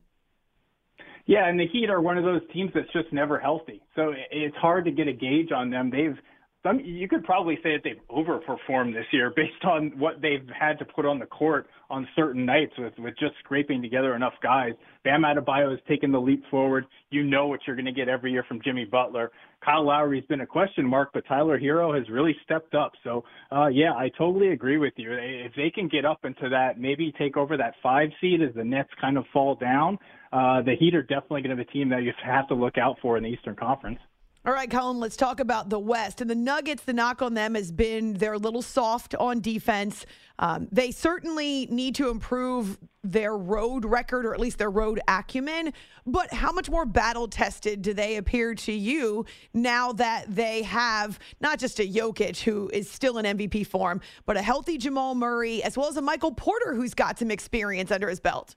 Yeah, 1.24 1.48
and 1.48 1.58
the 1.58 1.66
Heat 1.66 1.88
are 1.88 2.02
one 2.02 2.18
of 2.18 2.24
those 2.24 2.42
teams 2.52 2.72
that's 2.74 2.92
just 2.92 3.10
never 3.10 3.38
healthy. 3.38 3.80
So 3.96 4.12
it's 4.30 4.56
hard 4.56 4.84
to 4.84 4.90
get 4.90 5.08
a 5.08 5.12
gauge 5.12 5.50
on 5.50 5.70
them. 5.70 5.88
They've 5.88 6.18
some 6.62 6.80
you 6.80 7.08
could 7.08 7.24
probably 7.24 7.56
say 7.62 7.72
that 7.72 7.82
they've 7.84 8.00
overperformed 8.10 8.92
this 8.92 9.06
year 9.12 9.32
based 9.34 9.64
on 9.64 9.92
what 9.98 10.20
they've 10.20 10.46
had 10.58 10.78
to 10.78 10.84
put 10.84 11.06
on 11.06 11.18
the 11.18 11.26
court 11.26 11.68
on 11.88 12.06
certain 12.14 12.44
nights 12.44 12.72
with 12.78 12.92
with 12.98 13.14
just 13.18 13.34
scraping 13.42 13.80
together 13.80 14.14
enough 14.14 14.34
guys. 14.42 14.72
Bam 15.02 15.22
Adebayo 15.22 15.70
has 15.70 15.80
taken 15.88 16.12
the 16.12 16.20
leap 16.20 16.42
forward. 16.50 16.84
You 17.10 17.22
know 17.22 17.46
what 17.46 17.60
you're 17.66 17.76
going 17.76 17.86
to 17.86 17.92
get 17.92 18.08
every 18.08 18.32
year 18.32 18.44
from 18.46 18.60
Jimmy 18.62 18.84
Butler. 18.84 19.30
Kyle 19.64 19.86
Lowry's 19.86 20.24
been 20.26 20.42
a 20.42 20.46
question 20.46 20.86
mark, 20.86 21.10
but 21.12 21.24
Tyler 21.26 21.58
Herro 21.58 21.96
has 21.96 22.08
really 22.08 22.34
stepped 22.44 22.74
up. 22.74 22.92
So, 23.04 23.24
uh, 23.52 23.68
yeah, 23.68 23.92
I 23.92 24.10
totally 24.16 24.48
agree 24.48 24.78
with 24.78 24.94
you. 24.96 25.12
If 25.12 25.52
they 25.54 25.70
can 25.70 25.88
get 25.88 26.04
up 26.04 26.24
into 26.24 26.48
that, 26.48 26.78
maybe 26.78 27.12
take 27.18 27.36
over 27.36 27.56
that 27.56 27.74
five 27.82 28.08
seed 28.20 28.42
as 28.42 28.54
the 28.54 28.64
Nets 28.64 28.90
kind 29.00 29.18
of 29.18 29.24
fall 29.32 29.54
down, 29.54 29.98
uh, 30.32 30.62
the 30.62 30.76
Heat 30.78 30.94
are 30.94 31.02
definitely 31.02 31.42
going 31.42 31.56
to 31.56 31.62
be 31.62 31.68
a 31.68 31.72
team 31.72 31.88
that 31.90 32.02
you 32.02 32.12
have 32.24 32.48
to 32.48 32.54
look 32.54 32.78
out 32.78 32.96
for 33.02 33.16
in 33.16 33.22
the 33.22 33.28
Eastern 33.28 33.56
Conference. 33.56 33.98
All 34.42 34.54
right, 34.54 34.70
Colin, 34.70 34.98
let's 34.98 35.18
talk 35.18 35.38
about 35.38 35.68
the 35.68 35.78
West. 35.78 36.22
And 36.22 36.30
the 36.30 36.34
Nuggets, 36.34 36.84
the 36.84 36.94
knock 36.94 37.20
on 37.20 37.34
them 37.34 37.54
has 37.56 37.70
been 37.70 38.14
they're 38.14 38.32
a 38.32 38.38
little 38.38 38.62
soft 38.62 39.14
on 39.16 39.42
defense. 39.42 40.06
Um, 40.38 40.66
they 40.72 40.92
certainly 40.92 41.66
need 41.66 41.94
to 41.96 42.08
improve 42.08 42.78
their 43.04 43.36
road 43.36 43.84
record 43.84 44.24
or 44.24 44.32
at 44.32 44.40
least 44.40 44.56
their 44.56 44.70
road 44.70 44.98
acumen. 45.06 45.74
But 46.06 46.32
how 46.32 46.52
much 46.52 46.70
more 46.70 46.86
battle 46.86 47.28
tested 47.28 47.82
do 47.82 47.92
they 47.92 48.16
appear 48.16 48.54
to 48.54 48.72
you 48.72 49.26
now 49.52 49.92
that 49.92 50.34
they 50.34 50.62
have 50.62 51.18
not 51.42 51.58
just 51.58 51.78
a 51.78 51.86
Jokic 51.86 52.40
who 52.40 52.70
is 52.72 52.90
still 52.90 53.18
in 53.18 53.36
MVP 53.36 53.66
form, 53.66 54.00
but 54.24 54.38
a 54.38 54.42
healthy 54.42 54.78
Jamal 54.78 55.14
Murray 55.14 55.62
as 55.62 55.76
well 55.76 55.88
as 55.88 55.98
a 55.98 56.02
Michael 56.02 56.32
Porter 56.32 56.74
who's 56.74 56.94
got 56.94 57.18
some 57.18 57.30
experience 57.30 57.90
under 57.90 58.08
his 58.08 58.20
belt? 58.20 58.56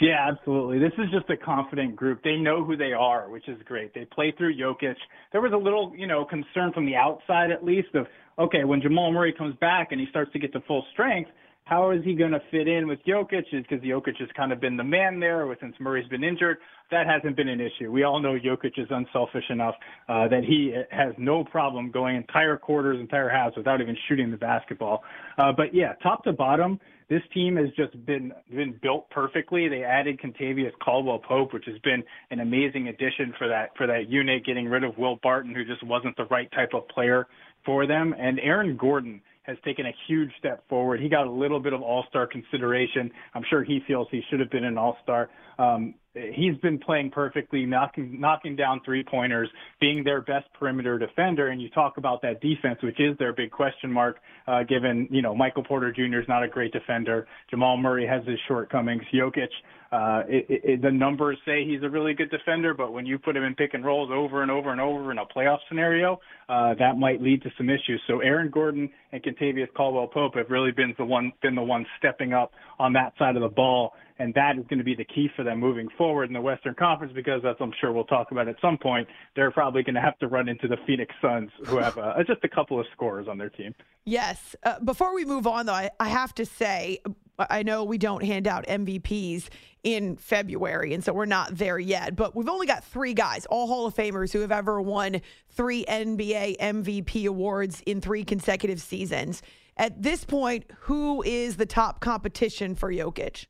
Yeah, 0.00 0.28
absolutely. 0.32 0.78
This 0.78 0.92
is 0.98 1.10
just 1.12 1.30
a 1.30 1.36
confident 1.36 1.94
group. 1.94 2.22
They 2.24 2.36
know 2.36 2.64
who 2.64 2.76
they 2.76 2.92
are, 2.92 3.30
which 3.30 3.48
is 3.48 3.58
great. 3.64 3.94
They 3.94 4.04
play 4.04 4.34
through 4.36 4.56
Jokic. 4.56 4.96
There 5.30 5.40
was 5.40 5.52
a 5.52 5.56
little, 5.56 5.92
you 5.96 6.06
know, 6.06 6.24
concern 6.24 6.72
from 6.72 6.86
the 6.86 6.96
outside 6.96 7.50
at 7.52 7.64
least 7.64 7.94
of, 7.94 8.06
okay, 8.38 8.64
when 8.64 8.80
Jamal 8.80 9.12
Murray 9.12 9.32
comes 9.32 9.54
back 9.60 9.88
and 9.92 10.00
he 10.00 10.06
starts 10.10 10.32
to 10.32 10.38
get 10.40 10.52
to 10.54 10.60
full 10.62 10.84
strength, 10.92 11.30
how 11.64 11.92
is 11.92 12.02
he 12.04 12.14
going 12.14 12.32
to 12.32 12.40
fit 12.50 12.66
in 12.66 12.88
with 12.88 12.98
Jokic? 13.06 13.44
Is 13.52 13.64
because 13.68 13.84
Jokic 13.84 14.18
has 14.18 14.28
kind 14.36 14.52
of 14.52 14.60
been 14.60 14.76
the 14.76 14.82
man 14.84 15.20
there 15.20 15.46
since 15.60 15.74
Murray's 15.78 16.08
been 16.08 16.24
injured. 16.24 16.58
That 16.90 17.06
hasn't 17.06 17.36
been 17.36 17.48
an 17.48 17.60
issue. 17.60 17.92
We 17.92 18.02
all 18.02 18.20
know 18.20 18.36
Jokic 18.36 18.78
is 18.78 18.88
unselfish 18.90 19.44
enough 19.48 19.76
uh, 20.08 20.26
that 20.28 20.42
he 20.44 20.74
has 20.90 21.14
no 21.18 21.44
problem 21.44 21.92
going 21.92 22.16
entire 22.16 22.56
quarters, 22.56 22.98
entire 23.00 23.28
halves 23.28 23.56
without 23.56 23.80
even 23.80 23.96
shooting 24.08 24.30
the 24.30 24.36
basketball. 24.36 25.04
Uh, 25.38 25.52
but 25.56 25.72
yeah, 25.72 25.92
top 26.02 26.24
to 26.24 26.32
bottom, 26.32 26.80
this 27.12 27.22
team 27.34 27.56
has 27.56 27.68
just 27.76 27.92
been 28.06 28.32
been 28.50 28.78
built 28.80 29.10
perfectly. 29.10 29.68
They 29.68 29.84
added 29.84 30.18
Kentavious 30.18 30.72
Caldwell 30.82 31.18
Pope, 31.18 31.52
which 31.52 31.66
has 31.66 31.78
been 31.80 32.02
an 32.30 32.40
amazing 32.40 32.88
addition 32.88 33.34
for 33.36 33.48
that 33.48 33.68
for 33.76 33.86
that 33.86 34.08
unit, 34.08 34.46
getting 34.46 34.66
rid 34.66 34.82
of 34.82 34.96
Will 34.96 35.16
Barton, 35.22 35.54
who 35.54 35.62
just 35.62 35.82
wasn't 35.86 36.16
the 36.16 36.24
right 36.24 36.50
type 36.52 36.70
of 36.72 36.88
player 36.88 37.26
for 37.66 37.86
them. 37.86 38.14
And 38.18 38.40
Aaron 38.40 38.78
Gordon 38.78 39.20
has 39.42 39.58
taken 39.62 39.84
a 39.84 39.92
huge 40.06 40.30
step 40.38 40.66
forward. 40.70 41.00
He 41.00 41.10
got 41.10 41.26
a 41.26 41.30
little 41.30 41.60
bit 41.60 41.74
of 41.74 41.82
all-star 41.82 42.28
consideration. 42.28 43.10
I'm 43.34 43.42
sure 43.50 43.62
he 43.62 43.80
feels 43.86 44.06
he 44.10 44.22
should 44.30 44.40
have 44.40 44.50
been 44.50 44.64
an 44.64 44.78
all-star. 44.78 45.28
Um, 45.58 45.94
he's 46.14 46.56
been 46.58 46.78
playing 46.78 47.10
perfectly, 47.10 47.64
knocking 47.64 48.20
knocking 48.20 48.56
down 48.56 48.80
three 48.84 49.02
pointers, 49.02 49.48
being 49.80 50.04
their 50.04 50.20
best 50.20 50.46
perimeter 50.58 50.98
defender. 50.98 51.48
And 51.48 51.60
you 51.60 51.70
talk 51.70 51.96
about 51.96 52.22
that 52.22 52.40
defense, 52.40 52.78
which 52.82 53.00
is 53.00 53.16
their 53.18 53.32
big 53.32 53.50
question 53.50 53.90
mark, 53.90 54.18
uh, 54.46 54.62
given 54.64 55.08
you 55.10 55.22
know 55.22 55.34
Michael 55.34 55.64
Porter 55.64 55.92
Jr. 55.92 56.20
is 56.20 56.28
not 56.28 56.42
a 56.42 56.48
great 56.48 56.72
defender. 56.72 57.26
Jamal 57.50 57.76
Murray 57.76 58.06
has 58.06 58.26
his 58.26 58.38
shortcomings. 58.46 59.02
Jokic, 59.12 59.48
uh, 59.92 60.22
it, 60.26 60.46
it, 60.48 60.82
the 60.82 60.90
numbers 60.90 61.36
say 61.44 61.64
he's 61.66 61.82
a 61.82 61.88
really 61.88 62.14
good 62.14 62.30
defender, 62.30 62.72
but 62.72 62.92
when 62.92 63.04
you 63.04 63.18
put 63.18 63.36
him 63.36 63.44
in 63.44 63.54
pick 63.54 63.74
and 63.74 63.84
rolls 63.84 64.10
over 64.10 64.42
and 64.42 64.50
over 64.50 64.72
and 64.72 64.80
over 64.80 65.12
in 65.12 65.18
a 65.18 65.26
playoff 65.26 65.58
scenario, 65.68 66.18
uh, 66.48 66.74
that 66.78 66.96
might 66.96 67.20
lead 67.20 67.42
to 67.42 67.50
some 67.58 67.68
issues. 67.68 68.00
So 68.06 68.20
Aaron 68.20 68.50
Gordon 68.50 68.90
and 69.12 69.22
Kentavious 69.22 69.68
Caldwell 69.76 70.06
Pope 70.06 70.34
have 70.36 70.50
really 70.50 70.72
been 70.72 70.94
the 70.96 71.04
one 71.04 71.32
been 71.42 71.54
the 71.54 71.62
one 71.62 71.84
stepping 71.98 72.32
up 72.32 72.52
on 72.78 72.94
that 72.94 73.12
side 73.18 73.36
of 73.36 73.42
the 73.42 73.48
ball 73.48 73.92
and 74.22 74.32
that 74.34 74.56
is 74.56 74.64
going 74.68 74.78
to 74.78 74.84
be 74.84 74.94
the 74.94 75.04
key 75.04 75.28
for 75.34 75.42
them 75.42 75.58
moving 75.58 75.88
forward 75.98 76.28
in 76.28 76.32
the 76.32 76.40
Western 76.40 76.74
Conference 76.74 77.12
because, 77.12 77.42
as 77.44 77.56
I'm 77.58 77.72
sure 77.80 77.92
we'll 77.92 78.04
talk 78.04 78.30
about 78.30 78.46
at 78.46 78.56
some 78.60 78.78
point, 78.78 79.08
they're 79.34 79.50
probably 79.50 79.82
going 79.82 79.96
to 79.96 80.00
have 80.00 80.16
to 80.20 80.28
run 80.28 80.48
into 80.48 80.68
the 80.68 80.76
Phoenix 80.86 81.12
Suns, 81.20 81.50
who 81.66 81.78
have 81.78 81.98
uh, 81.98 82.14
just 82.24 82.44
a 82.44 82.48
couple 82.48 82.78
of 82.78 82.86
scorers 82.92 83.26
on 83.28 83.36
their 83.36 83.50
team. 83.50 83.74
Yes. 84.04 84.54
Uh, 84.62 84.78
before 84.80 85.12
we 85.14 85.24
move 85.24 85.46
on, 85.46 85.66
though, 85.66 85.72
I, 85.72 85.90
I 85.98 86.08
have 86.08 86.34
to 86.36 86.46
say, 86.46 87.00
I 87.38 87.62
know 87.62 87.84
we 87.84 87.98
don't 87.98 88.22
hand 88.22 88.46
out 88.46 88.66
MVPs 88.66 89.48
in 89.82 90.16
February, 90.16 90.94
and 90.94 91.02
so 91.02 91.12
we're 91.12 91.24
not 91.24 91.56
there 91.56 91.78
yet. 91.78 92.14
But 92.14 92.36
we've 92.36 92.48
only 92.48 92.66
got 92.66 92.84
three 92.84 93.14
guys, 93.14 93.46
all 93.46 93.66
Hall 93.66 93.86
of 93.86 93.94
Famers, 93.94 94.32
who 94.32 94.40
have 94.40 94.52
ever 94.52 94.80
won 94.80 95.20
three 95.48 95.84
NBA 95.86 96.58
MVP 96.58 97.26
awards 97.26 97.82
in 97.86 98.00
three 98.00 98.24
consecutive 98.24 98.80
seasons. 98.80 99.42
At 99.76 100.02
this 100.02 100.24
point, 100.24 100.66
who 100.80 101.22
is 101.22 101.56
the 101.56 101.66
top 101.66 102.00
competition 102.00 102.74
for 102.74 102.92
Jokic? 102.92 103.46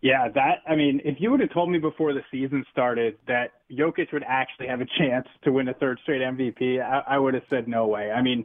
Yeah, 0.00 0.28
that 0.34 0.58
I 0.68 0.76
mean, 0.76 1.00
if 1.02 1.16
you 1.18 1.30
would 1.30 1.40
have 1.40 1.52
told 1.52 1.70
me 1.70 1.78
before 1.78 2.12
the 2.12 2.20
season 2.30 2.64
started 2.70 3.16
that 3.26 3.52
Jokic 3.72 4.12
would 4.12 4.24
actually 4.28 4.66
have 4.68 4.82
a 4.82 4.86
chance 4.98 5.26
to 5.44 5.50
win 5.50 5.68
a 5.68 5.74
third 5.74 5.98
straight 6.02 6.20
MVP, 6.20 6.78
I, 6.78 7.14
I 7.14 7.18
would 7.18 7.32
have 7.32 7.42
said 7.48 7.66
no 7.66 7.86
way. 7.86 8.10
I 8.10 8.20
mean, 8.20 8.44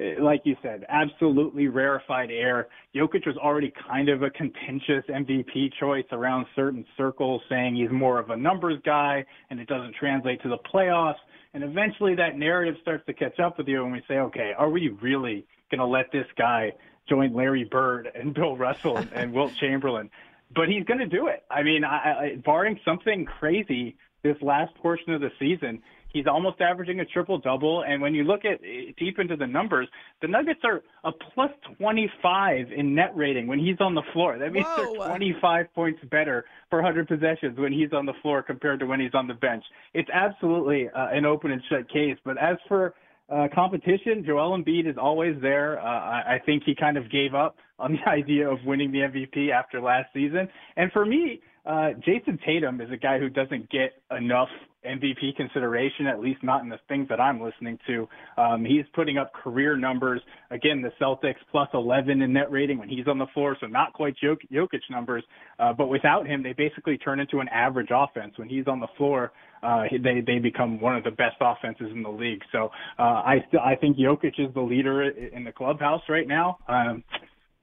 Uh, 0.00 0.22
like 0.22 0.42
you 0.44 0.56
said, 0.62 0.84
absolutely 0.88 1.68
rarefied 1.68 2.30
air. 2.30 2.68
Jokic 2.94 3.26
was 3.26 3.36
already 3.36 3.72
kind 3.88 4.08
of 4.08 4.22
a 4.22 4.30
contentious 4.30 5.04
MVP 5.08 5.72
choice 5.78 6.06
around 6.12 6.46
certain 6.56 6.84
circles, 6.96 7.42
saying 7.48 7.76
he's 7.76 7.90
more 7.90 8.18
of 8.18 8.30
a 8.30 8.36
numbers 8.36 8.80
guy 8.84 9.24
and 9.50 9.60
it 9.60 9.68
doesn't 9.68 9.94
translate 9.94 10.42
to 10.42 10.48
the 10.48 10.58
playoffs. 10.72 11.18
And 11.52 11.64
eventually 11.64 12.14
that 12.14 12.38
narrative 12.38 12.76
starts 12.80 13.04
to 13.06 13.12
catch 13.12 13.38
up 13.40 13.58
with 13.58 13.68
you 13.68 13.82
and 13.82 13.92
we 13.92 14.02
say, 14.08 14.14
okay, 14.14 14.52
are 14.56 14.70
we 14.70 14.88
really 15.02 15.44
going 15.70 15.80
to 15.80 15.86
let 15.86 16.10
this 16.12 16.26
guy 16.38 16.72
join 17.08 17.34
Larry 17.34 17.64
Bird 17.64 18.08
and 18.14 18.32
Bill 18.34 18.56
Russell 18.56 18.96
and, 18.96 19.12
and 19.12 19.32
Wilt 19.32 19.52
Chamberlain? 19.60 20.10
but 20.54 20.68
he's 20.68 20.84
going 20.84 20.98
to 20.98 21.06
do 21.06 21.28
it. 21.28 21.44
I 21.50 21.62
mean, 21.62 21.84
I, 21.84 21.96
I, 21.96 22.36
barring 22.44 22.78
something 22.84 23.24
crazy 23.24 23.96
this 24.22 24.36
last 24.42 24.74
portion 24.76 25.12
of 25.12 25.20
the 25.20 25.30
season, 25.38 25.82
he's 26.12 26.26
almost 26.26 26.60
averaging 26.60 27.00
a 27.00 27.04
triple 27.04 27.38
double. 27.38 27.84
And 27.86 28.00
when 28.00 28.14
you 28.14 28.24
look 28.24 28.44
at 28.44 28.60
eh, 28.64 28.92
deep 28.98 29.18
into 29.18 29.36
the 29.36 29.46
numbers, 29.46 29.88
the 30.20 30.28
Nuggets 30.28 30.60
are 30.64 30.82
a 31.04 31.12
plus 31.12 31.50
25 31.78 32.72
in 32.76 32.94
net 32.94 33.14
rating 33.14 33.46
when 33.46 33.58
he's 33.58 33.80
on 33.80 33.94
the 33.94 34.02
floor. 34.12 34.38
That 34.38 34.52
means 34.52 34.66
Whoa. 34.66 34.94
they're 34.98 35.08
25 35.08 35.74
points 35.74 36.00
better 36.10 36.44
per 36.70 36.78
100 36.78 37.08
possessions 37.08 37.58
when 37.58 37.72
he's 37.72 37.92
on 37.92 38.06
the 38.06 38.14
floor 38.22 38.42
compared 38.42 38.80
to 38.80 38.86
when 38.86 39.00
he's 39.00 39.14
on 39.14 39.26
the 39.26 39.34
bench. 39.34 39.64
It's 39.94 40.10
absolutely 40.12 40.88
uh, 40.88 41.08
an 41.12 41.24
open 41.24 41.50
and 41.50 41.62
shut 41.68 41.88
case. 41.90 42.16
But 42.24 42.38
as 42.38 42.56
for 42.68 42.94
uh, 43.30 43.46
competition, 43.54 44.24
Joel 44.26 44.58
Embiid 44.58 44.88
is 44.88 44.96
always 45.00 45.36
there. 45.40 45.78
Uh, 45.78 45.84
I, 45.84 46.40
think 46.44 46.64
he 46.66 46.74
kind 46.74 46.96
of 46.96 47.10
gave 47.10 47.34
up 47.34 47.56
on 47.78 47.92
the 48.04 48.10
idea 48.10 48.48
of 48.48 48.58
winning 48.64 48.90
the 48.90 48.98
MVP 48.98 49.50
after 49.50 49.80
last 49.80 50.08
season. 50.12 50.48
And 50.76 50.90
for 50.92 51.06
me, 51.06 51.40
uh, 51.64 51.90
Jayson 52.04 52.38
Tatum 52.44 52.80
is 52.80 52.90
a 52.90 52.96
guy 52.96 53.18
who 53.18 53.28
doesn't 53.28 53.70
get 53.70 54.02
enough 54.16 54.48
MVP 54.84 55.36
consideration, 55.36 56.06
at 56.06 56.20
least 56.20 56.42
not 56.42 56.62
in 56.62 56.68
the 56.68 56.78
things 56.88 57.08
that 57.08 57.20
I'm 57.20 57.40
listening 57.40 57.78
to. 57.86 58.08
Um, 58.36 58.64
he's 58.64 58.84
putting 58.94 59.18
up 59.18 59.32
career 59.32 59.76
numbers. 59.76 60.20
Again, 60.50 60.82
the 60.82 60.90
Celtics 61.00 61.36
plus 61.50 61.68
11 61.74 62.22
in 62.22 62.32
net 62.32 62.50
rating 62.50 62.78
when 62.78 62.88
he's 62.88 63.06
on 63.06 63.18
the 63.18 63.26
floor, 63.34 63.56
so 63.60 63.66
not 63.66 63.92
quite 63.92 64.14
Jok- 64.22 64.48
Jokic 64.52 64.80
numbers. 64.90 65.22
Uh, 65.58 65.72
but 65.72 65.88
without 65.88 66.26
him, 66.26 66.42
they 66.42 66.52
basically 66.52 66.96
turn 66.98 67.20
into 67.20 67.40
an 67.40 67.48
average 67.48 67.90
offense. 67.90 68.32
When 68.36 68.48
he's 68.48 68.66
on 68.66 68.80
the 68.80 68.88
floor, 68.96 69.32
uh, 69.62 69.84
they 69.90 70.22
they 70.26 70.38
become 70.38 70.80
one 70.80 70.96
of 70.96 71.04
the 71.04 71.10
best 71.10 71.36
offenses 71.40 71.88
in 71.92 72.02
the 72.02 72.10
league. 72.10 72.42
So 72.50 72.70
uh, 72.98 73.02
I 73.02 73.44
st- 73.48 73.62
I 73.62 73.76
think 73.76 73.98
Jokic 73.98 74.38
is 74.38 74.52
the 74.54 74.62
leader 74.62 75.02
in 75.02 75.44
the 75.44 75.52
clubhouse 75.52 76.02
right 76.08 76.26
now. 76.26 76.58
Um, 76.66 77.04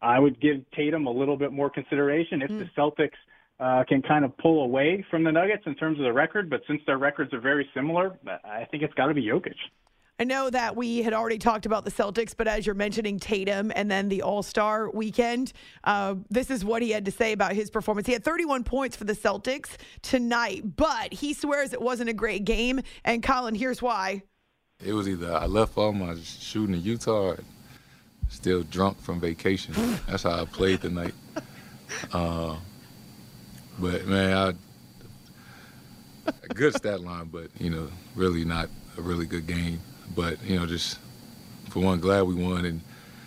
I 0.01 0.19
would 0.19 0.39
give 0.39 0.57
Tatum 0.75 1.07
a 1.07 1.11
little 1.11 1.37
bit 1.37 1.51
more 1.51 1.71
consideration 1.71 2.43
if 2.43 2.51
mm. 2.51 2.59
the 2.59 2.69
Celtics 2.79 3.17
uh, 3.59 3.83
can 3.87 4.01
kind 4.01 4.23
of 4.23 4.37
pull 4.37 4.63
away 4.63 5.05
from 5.09 5.23
the 5.23 5.31
Nuggets 5.31 5.63
in 5.65 5.75
terms 5.75 5.97
of 5.97 6.05
the 6.05 6.13
record, 6.13 6.49
but 6.49 6.61
since 6.67 6.81
their 6.85 6.97
records 6.97 7.33
are 7.33 7.39
very 7.39 7.67
similar, 7.73 8.17
I 8.43 8.65
think 8.65 8.83
it's 8.83 8.93
got 8.93 9.07
to 9.07 9.13
be 9.13 9.23
Jokic. 9.23 9.55
I 10.19 10.23
know 10.23 10.49
that 10.49 10.75
we 10.75 11.03
had 11.03 11.13
already 11.13 11.37
talked 11.37 11.67
about 11.67 11.85
the 11.85 11.91
Celtics, 11.91 12.33
but 12.35 12.47
as 12.47 12.65
you're 12.65 12.73
mentioning 12.73 13.19
Tatum 13.19 13.71
and 13.75 13.89
then 13.89 14.09
the 14.09 14.23
All 14.23 14.41
Star 14.41 14.89
weekend, 14.89 15.53
uh, 15.83 16.15
this 16.31 16.49
is 16.49 16.65
what 16.65 16.81
he 16.81 16.89
had 16.89 17.05
to 17.05 17.11
say 17.11 17.33
about 17.33 17.53
his 17.53 17.69
performance. 17.69 18.07
He 18.07 18.13
had 18.13 18.23
31 18.23 18.63
points 18.63 18.95
for 18.95 19.03
the 19.03 19.13
Celtics 19.13 19.75
tonight, 20.01 20.75
but 20.75 21.13
he 21.13 21.35
swears 21.35 21.71
it 21.71 21.81
wasn't 21.81 22.09
a 22.09 22.13
great 22.13 22.45
game. 22.45 22.81
And 23.05 23.21
Colin, 23.21 23.53
here's 23.53 23.79
why. 23.79 24.23
It 24.83 24.93
was 24.93 25.07
either 25.07 25.31
I 25.33 25.45
left 25.45 25.77
all 25.77 25.93
my 25.93 26.15
shooting 26.23 26.75
in 26.75 26.81
Utah, 26.81 27.35
still 28.29 28.63
drunk 28.63 28.99
from 28.99 29.19
vacation. 29.19 29.75
That's 30.07 30.23
how 30.23 30.41
I 30.41 30.45
played 30.45 30.81
tonight. 30.81 31.13
Uh, 32.11 32.55
but 33.79 34.05
man, 34.05 34.33
I, 34.37 36.31
a 36.43 36.53
good 36.53 36.75
stat 36.75 37.01
line, 37.01 37.29
but 37.31 37.49
you 37.59 37.69
know, 37.69 37.89
really 38.15 38.45
not 38.45 38.69
a 38.97 39.01
really 39.01 39.25
good 39.25 39.47
game. 39.47 39.79
But 40.15 40.43
you 40.43 40.59
know, 40.59 40.65
just 40.65 40.99
for 41.69 41.79
one, 41.79 41.99
glad 41.99 42.23
we 42.23 42.35
won, 42.35 42.65
and 42.65 42.81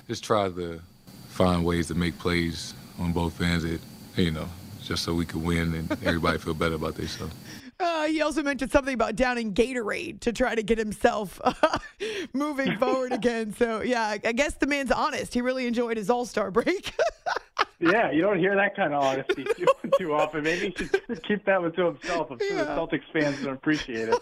just 0.09 0.25
try 0.25 0.49
to 0.49 0.80
find 1.28 1.64
ways 1.64 1.88
to 1.88 1.95
make 1.95 2.19
plays 2.19 2.75
on 2.99 3.12
both 3.12 3.40
ends. 3.40 3.64
It, 3.64 3.80
you 4.16 4.30
know, 4.30 4.49
just 4.83 5.04
so 5.04 5.14
we 5.14 5.25
could 5.25 5.42
win 5.42 5.75
and 5.75 5.90
everybody 6.04 6.38
feel 6.38 6.54
better 6.54 6.75
about 6.75 6.97
themselves. 6.97 7.35
Uh, 7.81 8.07
he 8.07 8.21
also 8.21 8.43
mentioned 8.43 8.71
something 8.71 8.93
about 8.93 9.17
downing 9.17 9.55
Gatorade 9.55 10.21
to 10.21 10.33
try 10.33 10.55
to 10.55 10.63
get 10.63 10.77
himself 10.77 11.41
uh, 11.43 11.79
moving 12.35 12.77
forward 12.77 13.13
again. 13.13 13.55
So, 13.55 13.81
yeah, 13.81 14.17
I 14.23 14.33
guess 14.33 14.55
the 14.55 14.67
man's 14.67 14.93
honest. 14.93 15.33
He 15.33 15.41
really 15.41 15.67
enjoyed 15.67 15.97
his 15.97 16.11
All 16.11 16.27
Star 16.27 16.51
break. 16.51 16.93
yeah, 17.81 18.11
you 18.11 18.21
don't 18.21 18.39
hear 18.39 18.55
that 18.55 18.77
kind 18.77 18.93
of 18.93 19.03
honesty 19.03 19.45
too, 19.57 19.67
too 19.99 20.13
often. 20.13 20.43
Maybe 20.43 20.75
he 20.77 20.85
should 20.85 21.23
keep 21.23 21.45
that 21.47 21.61
one 21.63 21.73
to 21.73 21.87
himself. 21.87 22.31
I'm 22.31 22.39
sure 22.39 22.57
yeah. 22.57 22.65
the 22.65 22.71
Celtics 22.71 23.11
fans 23.13 23.43
don't 23.43 23.55
appreciate 23.55 24.11
it. 24.11 24.19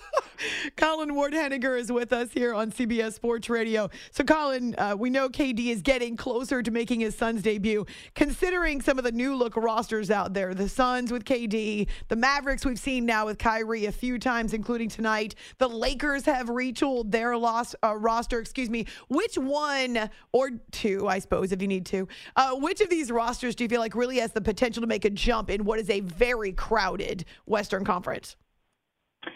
Colin 0.76 1.14
Ward 1.14 1.33
Henninger 1.33 1.76
is 1.76 1.90
with 1.90 2.12
us 2.12 2.30
here 2.33 2.54
on 2.54 2.71
CBS 2.71 3.14
Sports 3.14 3.50
Radio. 3.50 3.90
So, 4.11 4.25
Colin, 4.25 4.75
uh, 4.78 4.97
we 4.99 5.11
know 5.11 5.28
KD 5.28 5.68
is 5.68 5.83
getting 5.83 6.16
closer 6.16 6.62
to 6.62 6.71
making 6.71 7.00
his 7.00 7.16
Suns 7.16 7.42
debut. 7.42 7.85
Considering 8.14 8.80
some 8.80 8.99
of 8.99 9.04
the 9.04 9.12
new 9.12 9.35
look 9.35 9.57
rosters 9.57 10.11
out 10.11 10.35
there, 10.35 10.54
the 10.54 10.68
Suns 10.68 11.11
with 11.12 11.25
KD, 11.25 11.88
the 12.09 12.16
Mavericks 12.16 12.64
we've 12.64 12.78
seen 12.78 13.07
now 13.07 13.26
with 13.26 13.38
Kyrie 13.38 13.87
a 13.87 13.92
few 13.92 14.18
times, 14.18 14.52
including 14.52 14.88
tonight. 14.88 15.35
The 15.59 15.68
Lakers 15.68 16.25
have 16.26 16.49
retooled 16.49 17.11
their 17.11 17.37
lost, 17.37 17.75
uh, 17.83 17.97
roster. 17.97 18.40
Excuse 18.40 18.71
me. 18.71 18.87
Which 19.09 19.37
one 19.37 20.11
or 20.33 20.50
two, 20.71 21.09
I 21.09 21.18
suppose, 21.18 21.52
if 21.52 21.61
you 21.61 21.68
need 21.68 21.87
to, 21.87 22.09
uh, 22.37 22.54
which 22.57 22.80
of 22.80 22.90
these 22.90 23.11
rosters 23.11 23.54
do 23.54 23.64
you 23.64 23.68
feel 23.68 23.80
like 23.80 23.95
really 23.95 24.18
has 24.18 24.33
the 24.33 24.40
potential 24.40 24.80
to 24.80 24.87
make 24.87 25.04
a 25.04 25.11
jump 25.11 25.50
in 25.50 25.64
what 25.64 25.78
is 25.78 25.90
a 25.90 26.00
very 26.00 26.52
crowded 26.52 27.25
Western 27.47 27.85
Conference? 27.85 28.37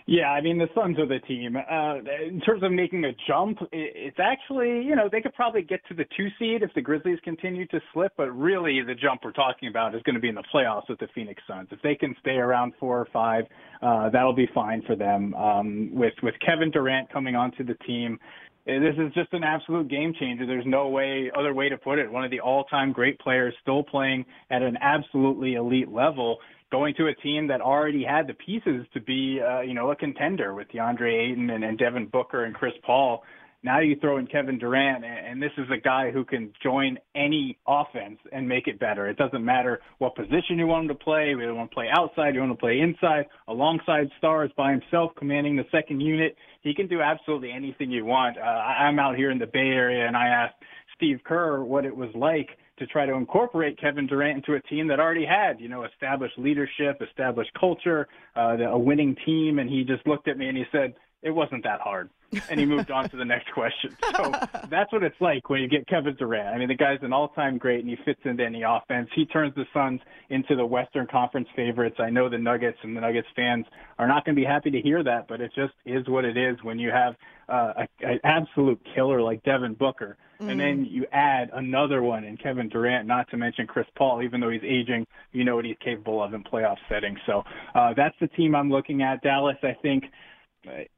Yeah, 0.06 0.30
I 0.30 0.40
mean 0.40 0.58
the 0.58 0.68
Suns 0.74 0.98
are 0.98 1.06
the 1.06 1.18
team. 1.20 1.56
Uh, 1.56 1.96
in 2.26 2.40
terms 2.40 2.62
of 2.62 2.72
making 2.72 3.04
a 3.04 3.12
jump, 3.26 3.58
it's 3.72 4.18
actually 4.20 4.82
you 4.82 4.94
know 4.94 5.08
they 5.10 5.20
could 5.20 5.34
probably 5.34 5.62
get 5.62 5.80
to 5.88 5.94
the 5.94 6.04
two 6.16 6.28
seed 6.38 6.62
if 6.62 6.72
the 6.74 6.80
Grizzlies 6.80 7.18
continue 7.24 7.66
to 7.68 7.80
slip, 7.92 8.12
but 8.16 8.30
really 8.30 8.80
the 8.82 8.94
jump 8.94 9.22
we're 9.24 9.32
talking 9.32 9.68
about 9.68 9.94
is 9.94 10.02
going 10.02 10.14
to 10.14 10.20
be 10.20 10.28
in 10.28 10.34
the 10.34 10.44
playoffs 10.54 10.88
with 10.88 10.98
the 10.98 11.08
Phoenix 11.14 11.42
Suns. 11.48 11.68
If 11.70 11.82
they 11.82 11.94
can 11.94 12.14
stay 12.20 12.36
around 12.36 12.74
four 12.78 12.98
or 12.98 13.08
five, 13.12 13.44
uh, 13.80 14.10
that'll 14.10 14.34
be 14.34 14.48
fine 14.54 14.82
for 14.82 14.96
them. 14.96 15.34
Um, 15.34 15.90
with 15.92 16.14
with 16.22 16.34
Kevin 16.44 16.70
Durant 16.70 17.12
coming 17.12 17.34
onto 17.34 17.64
the 17.64 17.74
team, 17.86 18.18
eh, 18.66 18.78
this 18.78 18.94
is 18.98 19.12
just 19.14 19.32
an 19.32 19.44
absolute 19.44 19.88
game 19.88 20.14
changer. 20.18 20.46
There's 20.46 20.66
no 20.66 20.88
way 20.88 21.30
other 21.36 21.54
way 21.54 21.68
to 21.68 21.76
put 21.76 21.98
it. 21.98 22.10
One 22.10 22.24
of 22.24 22.30
the 22.30 22.40
all-time 22.40 22.92
great 22.92 23.18
players 23.18 23.54
still 23.62 23.82
playing 23.82 24.24
at 24.50 24.62
an 24.62 24.78
absolutely 24.80 25.54
elite 25.54 25.90
level 25.90 26.38
going 26.72 26.94
to 26.96 27.06
a 27.06 27.14
team 27.14 27.46
that 27.48 27.60
already 27.60 28.02
had 28.02 28.26
the 28.26 28.32
pieces 28.34 28.86
to 28.94 29.00
be, 29.00 29.38
uh, 29.40 29.60
you 29.60 29.74
know, 29.74 29.90
a 29.90 29.96
contender 29.96 30.54
with 30.54 30.66
DeAndre 30.68 31.30
Ayton 31.30 31.50
and, 31.50 31.62
and 31.62 31.78
Devin 31.78 32.06
Booker 32.06 32.44
and 32.44 32.54
Chris 32.54 32.72
Paul. 32.84 33.22
Now 33.62 33.78
you 33.78 33.94
throw 34.00 34.16
in 34.16 34.26
Kevin 34.26 34.58
Durant, 34.58 35.04
and 35.04 35.40
this 35.40 35.52
is 35.56 35.66
a 35.70 35.76
guy 35.76 36.10
who 36.10 36.24
can 36.24 36.52
join 36.64 36.98
any 37.14 37.58
offense 37.68 38.18
and 38.32 38.48
make 38.48 38.66
it 38.66 38.80
better. 38.80 39.06
It 39.06 39.18
doesn't 39.18 39.44
matter 39.44 39.80
what 39.98 40.16
position 40.16 40.58
you 40.58 40.66
want 40.66 40.90
him 40.90 40.96
to 40.96 41.04
play. 41.04 41.28
You 41.28 41.54
want 41.54 41.70
to 41.70 41.74
play 41.74 41.86
outside, 41.94 42.34
you 42.34 42.40
want 42.40 42.52
to 42.52 42.58
play 42.58 42.80
inside, 42.80 43.26
alongside 43.46 44.08
stars 44.18 44.50
by 44.56 44.72
himself, 44.72 45.12
commanding 45.16 45.54
the 45.54 45.66
second 45.70 46.00
unit. 46.00 46.34
He 46.62 46.74
can 46.74 46.88
do 46.88 47.02
absolutely 47.02 47.52
anything 47.52 47.92
you 47.92 48.04
want. 48.04 48.36
Uh, 48.36 48.40
I'm 48.40 48.98
out 48.98 49.14
here 49.14 49.30
in 49.30 49.38
the 49.38 49.46
Bay 49.46 49.58
Area, 49.58 50.08
and 50.08 50.16
I 50.16 50.26
asked 50.26 50.56
Steve 50.96 51.20
Kerr 51.22 51.62
what 51.62 51.84
it 51.84 51.94
was 51.94 52.10
like 52.16 52.48
to 52.78 52.86
try 52.86 53.06
to 53.06 53.14
incorporate 53.14 53.78
Kevin 53.80 54.06
Durant 54.06 54.38
into 54.38 54.54
a 54.54 54.62
team 54.62 54.88
that 54.88 54.98
already 54.98 55.26
had, 55.26 55.60
you 55.60 55.68
know, 55.68 55.84
established 55.84 56.38
leadership, 56.38 57.02
established 57.06 57.50
culture, 57.58 58.08
uh, 58.36 58.56
a 58.56 58.78
winning 58.78 59.16
team. 59.26 59.58
And 59.58 59.68
he 59.68 59.84
just 59.84 60.06
looked 60.06 60.28
at 60.28 60.38
me 60.38 60.48
and 60.48 60.56
he 60.56 60.64
said, 60.72 60.94
it 61.22 61.30
wasn't 61.30 61.64
that 61.64 61.80
hard. 61.80 62.10
And 62.50 62.58
he 62.58 62.66
moved 62.66 62.90
on 62.90 63.08
to 63.10 63.16
the 63.16 63.24
next 63.24 63.52
question. 63.52 63.96
So 64.16 64.32
that's 64.70 64.92
what 64.92 65.02
it's 65.02 65.20
like 65.20 65.48
when 65.50 65.60
you 65.60 65.68
get 65.68 65.86
Kevin 65.86 66.14
Durant. 66.16 66.48
I 66.48 66.58
mean, 66.58 66.68
the 66.68 66.76
guy's 66.76 66.98
an 67.02 67.12
all-time 67.12 67.58
great 67.58 67.80
and 67.80 67.88
he 67.88 67.96
fits 68.04 68.20
into 68.24 68.44
any 68.44 68.62
offense. 68.62 69.08
He 69.14 69.26
turns 69.26 69.54
the 69.54 69.66
Suns 69.72 70.00
into 70.30 70.56
the 70.56 70.66
Western 70.66 71.06
Conference 71.06 71.48
favorites. 71.54 71.96
I 71.98 72.10
know 72.10 72.28
the 72.28 72.38
Nuggets 72.38 72.78
and 72.82 72.96
the 72.96 73.00
Nuggets 73.00 73.28
fans 73.36 73.66
are 73.98 74.06
not 74.06 74.24
going 74.24 74.34
to 74.34 74.40
be 74.40 74.46
happy 74.46 74.70
to 74.70 74.80
hear 74.80 75.02
that, 75.02 75.28
but 75.28 75.40
it 75.40 75.52
just 75.54 75.74
is 75.84 76.08
what 76.08 76.24
it 76.24 76.36
is 76.36 76.56
when 76.62 76.78
you 76.78 76.90
have 76.90 77.14
uh, 77.48 77.84
an 78.00 78.20
absolute 78.24 78.80
killer 78.94 79.20
like 79.20 79.42
Devin 79.42 79.74
Booker 79.74 80.16
Mm-hmm. 80.42 80.50
And 80.50 80.60
then 80.60 80.84
you 80.90 81.06
add 81.12 81.50
another 81.52 82.02
one 82.02 82.24
in 82.24 82.36
Kevin 82.36 82.68
Durant, 82.68 83.06
not 83.06 83.30
to 83.30 83.36
mention 83.36 83.68
Chris 83.68 83.86
Paul, 83.94 84.22
even 84.22 84.40
though 84.40 84.50
he's 84.50 84.64
aging, 84.64 85.06
you 85.30 85.44
know 85.44 85.54
what 85.54 85.64
he's 85.64 85.76
capable 85.82 86.20
of 86.20 86.34
in 86.34 86.42
playoff 86.42 86.78
settings. 86.88 87.20
So 87.26 87.44
uh, 87.76 87.94
that's 87.94 88.16
the 88.20 88.26
team 88.26 88.56
I'm 88.56 88.68
looking 88.68 89.02
at. 89.02 89.22
Dallas, 89.22 89.56
I 89.62 89.76
think. 89.82 90.04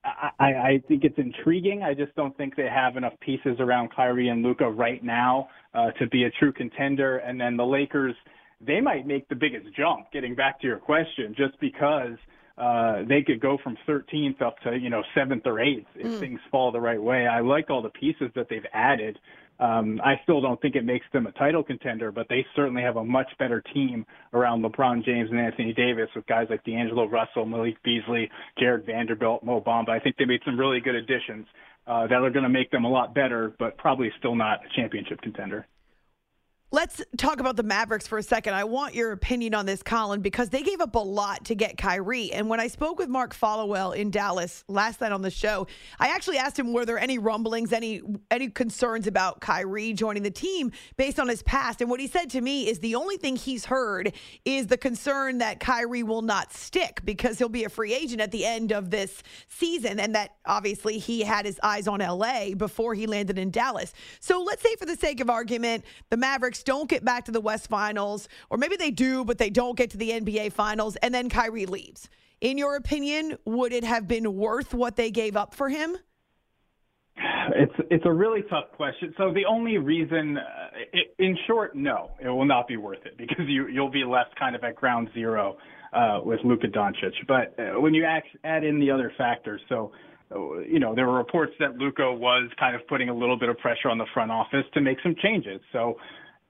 I, 0.05 0.45
I 0.45 0.83
think 0.89 1.05
it's 1.05 1.19
intriguing. 1.19 1.83
I 1.83 1.95
just 1.95 2.15
don't 2.17 2.37
think 2.37 2.57
they 2.57 2.69
have 2.69 2.97
enough 2.97 3.15
pieces 3.21 3.57
around 3.61 3.91
Kyrie 3.95 4.29
and 4.29 4.43
Luka 4.43 4.71
right 4.71 5.03
now 5.03 5.49
uh, 5.75 5.91
to 5.93 6.07
be 6.09 6.25
a 6.25 6.31
true 6.31 6.53
contender. 6.53 7.19
And 7.19 7.41
then 7.41 7.57
the 7.57 7.65
Lakers, 7.65 8.15
they 8.61 8.81
might 8.81 9.07
make 9.07 9.29
the 9.29 9.35
biggest 9.35 9.75
jump. 9.77 10.13
Getting 10.13 10.35
back 10.35 10.61
to 10.61 10.67
your 10.67 10.79
question, 10.79 11.35
just 11.37 11.59
because 11.61 12.17
uh, 12.57 13.03
they 13.09 13.23
could 13.23 13.41
go 13.41 13.59
from 13.63 13.77
13th 13.89 14.41
up 14.41 14.59
to 14.61 14.79
you 14.79 14.89
know 14.89 15.03
seventh 15.15 15.43
or 15.45 15.61
eighth 15.61 15.89
if 15.97 16.07
mm. 16.07 16.21
things 16.21 16.41
fall 16.51 16.71
the 16.71 16.81
right 16.81 17.03
way. 17.03 17.27
I 17.27 17.41
like 17.41 17.69
all 17.69 17.83
the 17.83 17.91
pieces 17.91 18.31
that 18.37 18.49
they've 18.49 18.67
added. 18.73 19.19
Um, 19.61 20.01
I 20.05 20.15
still 20.25 20.41
don't 20.41 20.61
think 20.61 20.75
it 20.75 20.85
makes 20.85 21.07
them 21.13 21.27
a 21.27 21.33
title 21.33 21.63
contender, 21.63 22.11
but 22.11 22.27
they 22.29 22.45
certainly 22.57 22.83
have 22.83 22.97
a 22.97 23.05
much 23.05 23.29
better 23.39 23.63
team 23.73 24.05
around 24.33 24.65
LeBron 24.65 25.05
James 25.05 25.31
and 25.31 25.39
Anthony 25.39 25.73
Davis 25.73 26.09
with 26.15 26.27
guys 26.27 26.49
like 26.51 26.65
D'Angelo 26.65 27.07
Russell, 27.09 27.47
Malik 27.47 27.81
Beasley, 27.85 28.31
Jarred 28.59 28.85
Vanderbilt, 28.85 29.45
Mo 29.45 29.61
Bamba. 29.61 29.91
I 29.91 30.01
think 30.01 30.17
they 30.17 30.25
made 30.25 30.41
some 30.45 30.59
really 30.59 30.81
good 30.81 30.97
additions 30.97 31.47
uh, 31.87 32.07
that 32.07 32.15
are 32.15 32.31
going 32.31 32.43
to 32.43 32.49
make 32.49 32.71
them 32.71 32.85
a 32.85 32.91
lot 32.91 33.15
better, 33.15 33.55
but 33.59 33.77
probably 33.79 34.11
still 34.19 34.35
not 34.35 34.61
a 34.65 34.69
championship 34.75 35.21
contender. 35.21 35.67
Let's 36.75 37.01
talk 37.17 37.39
about 37.39 37.55
the 37.55 37.63
Mavericks 37.63 38.09
for 38.09 38.19
a 38.19 38.23
second. 38.25 38.55
I 38.55 38.65
want 38.65 38.97
your 38.97 39.13
opinion 39.13 39.55
on 39.55 39.65
this, 39.65 39.81
Colin, 39.81 40.23
because 40.23 40.49
they 40.49 40.61
gave 40.61 40.81
up 40.81 40.97
a 40.97 40.99
lot 40.99 41.45
to 41.45 41.55
get 41.55 41.79
Kyrie. 41.79 42.33
And 42.33 42.49
when 42.49 42.59
I 42.59 42.67
spoke 42.67 42.99
with 42.99 43.09
Mark 43.09 43.33
Followill 43.33 43.95
in 43.95 44.11
Dallas 44.11 44.65
last 44.67 45.01
night 45.01 45.13
on 45.13 45.23
the 45.23 45.31
show, 45.31 45.69
I 46.01 46.09
actually 46.09 46.37
asked 46.39 46.59
him 46.59 46.73
were 46.73 46.85
there 46.85 46.99
any 46.99 47.17
rumblings, 47.17 47.73
any 47.73 48.03
any 48.29 48.49
concerns 48.49 49.07
about 49.07 49.41
Kyrie 49.41 49.93
joining 49.93 50.25
the 50.25 50.33
team 50.33 50.73
based 50.97 51.21
on 51.21 51.29
his 51.29 51.45
past. 51.45 51.81
And 51.81 51.89
what 51.89 52.01
he 52.01 52.09
said 52.09 52.29
to 52.31 52.41
me 52.41 52.69
is 52.69 52.81
the 52.81 52.97
only 52.97 53.19
thing 53.19 53.37
he's 53.37 53.67
heard 53.67 54.13
is 54.45 54.67
the 54.67 54.77
concern 54.77 55.39
that 55.39 55.61
Kyrie 55.61 56.03
will 56.03 56.23
not 56.23 56.53
stick 56.53 57.03
because 57.05 57.39
he'll 57.39 57.49
be 57.49 57.63
a 57.63 57.69
free 57.69 57.95
agent 57.95 58.21
at 58.21 58.33
the 58.33 58.45
end 58.45 58.73
of 58.73 58.91
this 58.91 59.23
season, 59.47 60.01
and 60.01 60.17
that 60.17 60.35
obviously 60.45 60.99
he 60.99 61.21
had 61.21 61.47
his 61.47 61.61
eyes 61.63 61.87
on 61.87 62.01
LA 62.01 62.57
before 62.57 62.95
he 62.95 63.07
landed 63.07 63.39
in 63.39 63.53
Dallas. 63.53 63.93
So 64.19 64.43
let's 64.43 64.61
say, 64.61 64.75
for 64.75 64.87
the 64.87 64.97
sake 64.97 65.21
of 65.21 65.31
argument, 65.31 65.85
the 66.11 66.17
Mavericks 66.17 66.64
don't 66.65 66.89
get 66.89 67.05
back 67.05 67.25
to 67.27 67.33
the 67.33 67.41
West 67.41 67.69
Finals, 67.69 68.29
or 68.51 68.59
maybe 68.59 68.77
they 68.77 68.91
do, 68.91 69.25
but 69.25 69.39
they 69.39 69.51
don't 69.51 69.77
get 69.77 69.91
to 69.91 69.97
the 69.97 70.11
NBA 70.11 70.53
Finals, 70.53 70.97
and 70.97 71.15
then 71.15 71.29
Kyrie 71.29 71.67
leaves. 71.67 72.09
In 72.41 72.59
your 72.59 72.77
opinion, 72.77 73.39
would 73.45 73.73
it 73.73 73.85
have 73.85 74.07
been 74.07 74.37
worth 74.37 74.75
what 74.75 74.97
they 74.97 75.11
gave 75.11 75.37
up 75.37 75.55
for 75.55 75.69
him? 75.69 75.97
It's 77.17 77.75
it's 77.91 78.05
a 78.07 78.13
really 78.13 78.43
tough 78.51 78.73
question. 78.77 79.15
So 79.17 79.33
the 79.33 79.45
only 79.45 79.79
reason, 79.79 80.39
uh, 80.39 80.43
it, 80.93 81.15
in 81.19 81.37
short, 81.47 81.77
no, 81.77 82.11
it 82.21 82.29
will 82.29 82.45
not 82.45 82.67
be 82.67 82.77
worth 82.77 83.05
it 83.07 83.17
because 83.17 83.47
you 83.47 83.69
you'll 83.69 83.91
be 83.91 84.05
left 84.05 84.39
kind 84.39 84.57
of 84.57 84.65
at 84.65 84.75
ground 84.75 85.09
zero 85.15 85.57
uh, 85.93 86.21
with 86.25 86.41
Luka 86.45 86.67
Doncic. 86.67 87.15
But 87.29 87.55
uh, 87.59 87.81
when 87.81 87.95
you 87.95 88.05
add, 88.05 88.23
add 88.43 88.65
in 88.65 88.81
the 88.81 88.91
other 88.91 89.13
factors, 89.17 89.61
so 89.69 89.93
you 90.67 90.81
know 90.81 90.95
there 90.95 91.07
were 91.07 91.19
reports 91.19 91.53
that 91.61 91.77
Luka 91.77 92.13
was 92.13 92.51
kind 92.59 92.75
of 92.75 92.87
putting 92.89 93.09
a 93.09 93.15
little 93.15 93.39
bit 93.39 93.49
of 93.49 93.59
pressure 93.59 93.89
on 93.89 93.99
the 93.99 94.07
front 94.13 94.31
office 94.31 94.65
to 94.75 94.81
make 94.81 94.99
some 95.03 95.15
changes. 95.23 95.61
So 95.73 95.97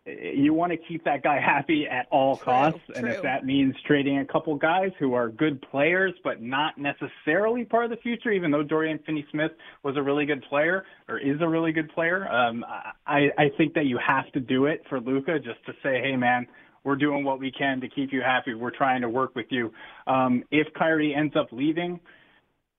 you 0.07 0.53
want 0.53 0.71
to 0.71 0.77
keep 0.77 1.05
that 1.05 1.23
guy 1.23 1.41
happy 1.45 1.87
at 1.87 2.07
all 2.11 2.37
true, 2.37 2.45
costs. 2.45 2.81
True. 2.87 2.97
And 2.97 3.09
if 3.09 3.23
that 3.23 3.45
means 3.45 3.75
trading 3.87 4.19
a 4.19 4.25
couple 4.25 4.55
guys 4.57 4.91
who 4.99 5.15
are 5.15 5.29
good 5.29 5.63
players, 5.71 6.13
but 6.23 6.43
not 6.43 6.75
necessarily 6.79 7.65
part 7.65 7.85
of 7.85 7.91
the 7.91 7.97
future, 7.97 8.31
even 8.31 8.51
though 8.51 8.63
Dorian 8.63 8.99
Finney 9.07 9.27
Smith 9.31 9.53
was 9.83 9.97
a 9.97 10.03
really 10.03 10.27
good 10.27 10.43
player 10.49 10.85
or 11.09 11.19
is 11.19 11.41
a 11.41 11.49
really 11.49 11.73
good 11.73 11.91
player, 11.91 12.31
um, 12.31 12.65
I, 13.07 13.29
I 13.39 13.51
think 13.57 13.75
that 13.75 13.87
you 13.87 13.99
have 14.07 14.31
to 14.33 14.41
do 14.41 14.67
it 14.67 14.83
for 14.89 15.01
Luka 15.01 15.39
just 15.39 15.65
to 15.67 15.73
say, 15.83 16.01
hey, 16.01 16.17
man, 16.17 16.47
we're 16.85 16.97
doing 16.97 17.25
what 17.25 17.41
we 17.41 17.51
can 17.51 17.81
to 17.81 17.89
keep 17.89 18.13
you 18.13 18.21
happy. 18.21 18.53
We're 18.53 18.71
trying 18.71 19.01
to 19.01 19.09
work 19.09 19.35
with 19.35 19.47
you. 19.49 19.73
Um, 20.07 20.45
if 20.51 20.67
Kyrie 20.75 21.15
ends 21.15 21.35
up 21.35 21.49
leaving, 21.51 21.99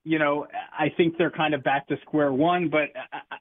you 0.04 0.20
know, 0.20 0.46
I 0.78 0.90
think 0.96 1.18
they're 1.18 1.32
kind 1.32 1.52
of 1.52 1.64
back 1.64 1.88
to 1.88 1.96
square 2.02 2.32
one, 2.32 2.68
but 2.68 2.90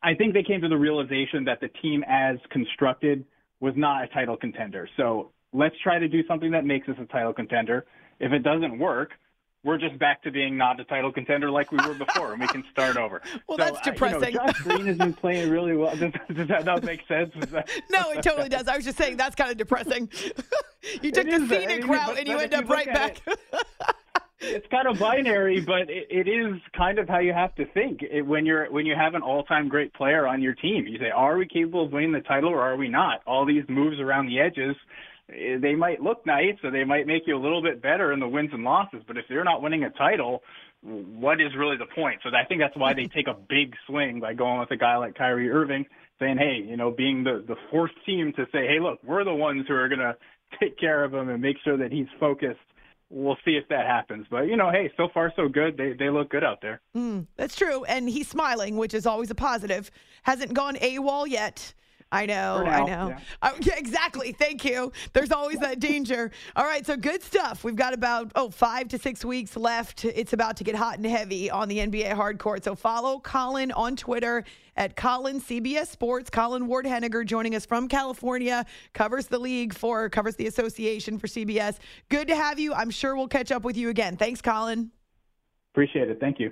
I 0.02 0.15
think 0.15 0.34
they 0.34 0.41
came 0.41 0.62
to 0.62 0.67
the 0.67 0.78
realization 0.78 1.43
that 1.45 1.60
the 1.62 1.67
team 1.84 2.04
as 2.08 2.38
constructed– 2.50 3.24
was 3.65 3.73
not 3.75 4.04
a 4.04 4.08
title 4.08 4.38
contender. 4.38 4.88
So 4.95 5.32
let's 5.51 5.75
try 5.82 5.97
to 5.97 6.08
do 6.08 6.25
something 6.28 6.51
that 6.51 6.65
makes 6.65 6.88
us 6.88 6.95
a 7.01 7.06
title 7.06 7.34
contender. 7.34 7.86
If 8.19 8.32
it 8.32 8.43
doesn't 8.43 8.78
work, 8.78 9.13
we're 9.63 9.80
just 9.80 9.97
back 9.97 10.21
to 10.21 10.32
being 10.32 10.56
not 10.56 10.80
a 10.80 10.84
title 10.84 11.12
contender 11.12 11.49
like 11.49 11.71
we 11.71 11.80
were 11.80 11.95
before, 11.95 12.34
and 12.34 12.39
we 12.39 12.47
can 12.47 12.63
start 12.71 12.95
over. 12.95 13.23
well, 13.47 13.58
so, 13.58 13.63
that's 13.63 13.82
depressing. 13.82 14.21
Uh, 14.21 14.28
you 14.28 14.34
know, 14.34 14.45
Josh 14.45 14.62
Green 14.62 14.86
has 14.86 14.97
been 14.97 15.13
playing 15.13 15.49
really 15.49 15.75
well. 15.75 15.95
Does, 15.95 16.13
does 16.32 16.47
that 16.47 16.65
not 16.65 16.84
make 16.84 17.08
sense? 17.08 17.34
That... 17.49 17.67
no, 17.89 18.12
it 18.12 18.21
totally 18.21 18.49
does. 18.49 18.67
I 18.67 18.75
was 18.75 18.86
just 18.86 18.99
saying 18.99 19.17
that's 19.17 19.36
kind 19.36 19.49
of 19.49 19.58
depressing. 19.58 20.12
you 21.01 21.12
took 21.12 21.25
the 21.25 21.39
scenic 21.47 21.69
I 21.69 21.78
mean, 21.80 21.88
route, 21.88 22.19
and 22.19 22.28
you 22.28 22.38
end 22.38 22.54
up 22.54 22.69
right 22.69 22.86
back. 22.86 23.19
It, 23.25 23.39
it's 24.45 24.67
kind 24.67 24.88
of 24.88 24.99
binary, 24.99 25.62
but 25.62 25.89
it, 25.89 26.08
it 26.10 26.27
is 26.27 26.62
kind 26.77 26.99
of 26.99 27.08
how 27.08 27.19
you 27.19 27.34
have 27.34 27.53
to 27.55 27.65
think 27.73 28.01
it, 28.01 28.21
when 28.21 28.45
you're 28.45 28.71
when 28.71 28.86
you 28.86 28.95
have 28.95 29.15
an 29.15 29.21
all-time 29.21 29.67
great 29.67 29.93
player 29.93 30.27
on 30.27 30.41
your 30.41 30.53
team. 30.53 30.86
You 30.88 30.97
say, 30.99 31.10
are 31.10 31.38
we 31.38 31.47
capable 31.47 31.86
of 31.86 31.91
winning 31.91 32.12
the 32.12 32.21
title 32.21 32.49
or 32.49 32.62
are 32.62 32.75
we 32.75 32.88
not? 32.88 33.21
All 33.25 33.45
these 33.45 33.63
moves 33.67 33.99
around 33.99 34.27
the 34.27 34.39
edges, 34.39 34.75
eh, 35.29 35.58
they 35.60 35.75
might 35.75 36.01
look 36.01 36.25
nice 36.25 36.55
or 36.63 36.71
they 36.71 36.84
might 36.84 37.08
make 37.08 37.23
you 37.25 37.36
a 37.36 37.41
little 37.41 37.62
bit 37.62 37.81
better 37.81 38.13
in 38.13 38.19
the 38.19 38.27
wins 38.27 38.51
and 38.53 38.63
losses, 38.63 39.01
but 39.08 39.17
if 39.17 39.25
they're 39.27 39.43
not 39.43 39.62
winning 39.62 39.84
a 39.84 39.89
title, 39.91 40.43
what 40.81 41.41
is 41.41 41.55
really 41.58 41.77
the 41.77 41.88
point? 41.95 42.19
So 42.23 42.29
I 42.29 42.45
think 42.45 42.62
that's 42.62 42.77
why 42.77 42.93
they 42.93 43.05
take 43.05 43.27
a 43.27 43.34
big 43.34 43.73
swing 43.88 44.19
by 44.19 44.34
going 44.34 44.60
with 44.60 44.71
a 44.71 44.77
guy 44.77 44.97
like 44.97 45.15
Kyrie 45.15 45.49
Irving, 45.49 45.86
saying, 46.19 46.38
hey, 46.38 46.63
you 46.65 46.77
know, 46.77 46.91
being 46.91 47.23
the 47.23 47.43
the 47.45 47.55
fourth 47.71 47.91
team 48.05 48.34
to 48.36 48.45
say, 48.51 48.67
hey, 48.67 48.79
look, 48.79 48.99
we're 49.03 49.23
the 49.23 49.34
ones 49.34 49.65
who 49.67 49.73
are 49.73 49.89
to 49.89 50.15
take 50.60 50.77
care 50.77 51.03
of 51.03 51.13
him 51.13 51.29
and 51.29 51.41
make 51.41 51.58
sure 51.63 51.77
that 51.77 51.91
he's 51.91 52.08
focused 52.19 52.60
we'll 53.09 53.37
see 53.45 53.51
if 53.51 53.67
that 53.69 53.85
happens. 53.85 54.27
But 54.29 54.47
you 54.47 54.57
know, 54.57 54.71
hey, 54.71 54.91
so 54.97 55.07
far 55.13 55.31
so 55.35 55.47
good. 55.47 55.77
They 55.77 55.93
they 55.93 56.09
look 56.09 56.29
good 56.29 56.43
out 56.43 56.59
there. 56.61 56.81
Mm, 56.95 57.27
that's 57.35 57.55
true, 57.55 57.83
and 57.85 58.09
he's 58.09 58.27
smiling, 58.27 58.77
which 58.77 58.93
is 58.93 59.05
always 59.05 59.31
a 59.31 59.35
positive. 59.35 59.91
Hasn't 60.23 60.53
gone 60.53 60.75
AWOL 60.75 61.27
yet. 61.27 61.73
I 62.15 62.25
know, 62.25 62.63
now, 62.63 62.71
I 62.71 62.80
know. 62.86 63.10
yeah. 63.10 63.19
Uh, 63.41 63.51
yeah, 63.62 63.75
exactly. 63.78 64.32
Thank 64.32 64.65
you. 64.65 64.91
There's 65.13 65.32
always 65.32 65.60
that 65.60 65.80
danger. 65.80 66.32
All 66.56 66.65
right, 66.65 66.86
so 66.86 66.97
good 66.97 67.21
stuff. 67.21 67.63
We've 67.63 67.75
got 67.75 67.93
about 67.93 68.32
oh 68.36 68.49
five 68.49 68.88
to 68.89 68.97
six 68.97 69.23
weeks 69.25 69.56
left. 69.56 70.06
It's 70.06 70.34
about 70.34 70.58
to 70.58 70.63
get 70.63 70.75
hot 70.75 70.97
and 70.97 71.06
heavy 71.06 71.49
on 71.49 71.67
the 71.67 71.80
NBA 71.80 72.13
hardcourt. 72.13 72.63
So 72.63 72.75
follow 72.75 73.19
Colin 73.19 73.71
on 73.71 73.95
Twitter 73.95 74.43
at 74.78 74.95
Colin 74.95 75.39
CBS 75.39 75.88
Sports. 75.88 76.30
Colin 76.30 76.67
Ward 76.67 76.86
Henninger 76.86 77.23
joining 77.23 77.56
us 77.56 77.65
from 77.65 77.88
California, 77.88 78.65
covers 78.93 79.28
the 79.28 79.39
league 79.39 79.73
for 79.73 80.10
covers 80.10 80.36
the 80.36 80.47
association 80.47 81.17
for 81.17 81.28
CBS. 81.28 81.78
Good 82.10 82.28
to 82.28 82.36
have 82.36 82.60
you. 82.60 82.73
I'm 82.73 82.89
sure 82.89 83.15
we'll 83.15 83.28
catch 83.28 83.51
up 83.51 83.63
with 83.63 83.78
you 83.78 83.89
again. 83.89 84.17
Thanks, 84.17 84.41
Colin. 84.41 84.91
Appreciate 85.73 86.10
it. 86.10 86.19
Thank 86.19 86.39
you. 86.39 86.51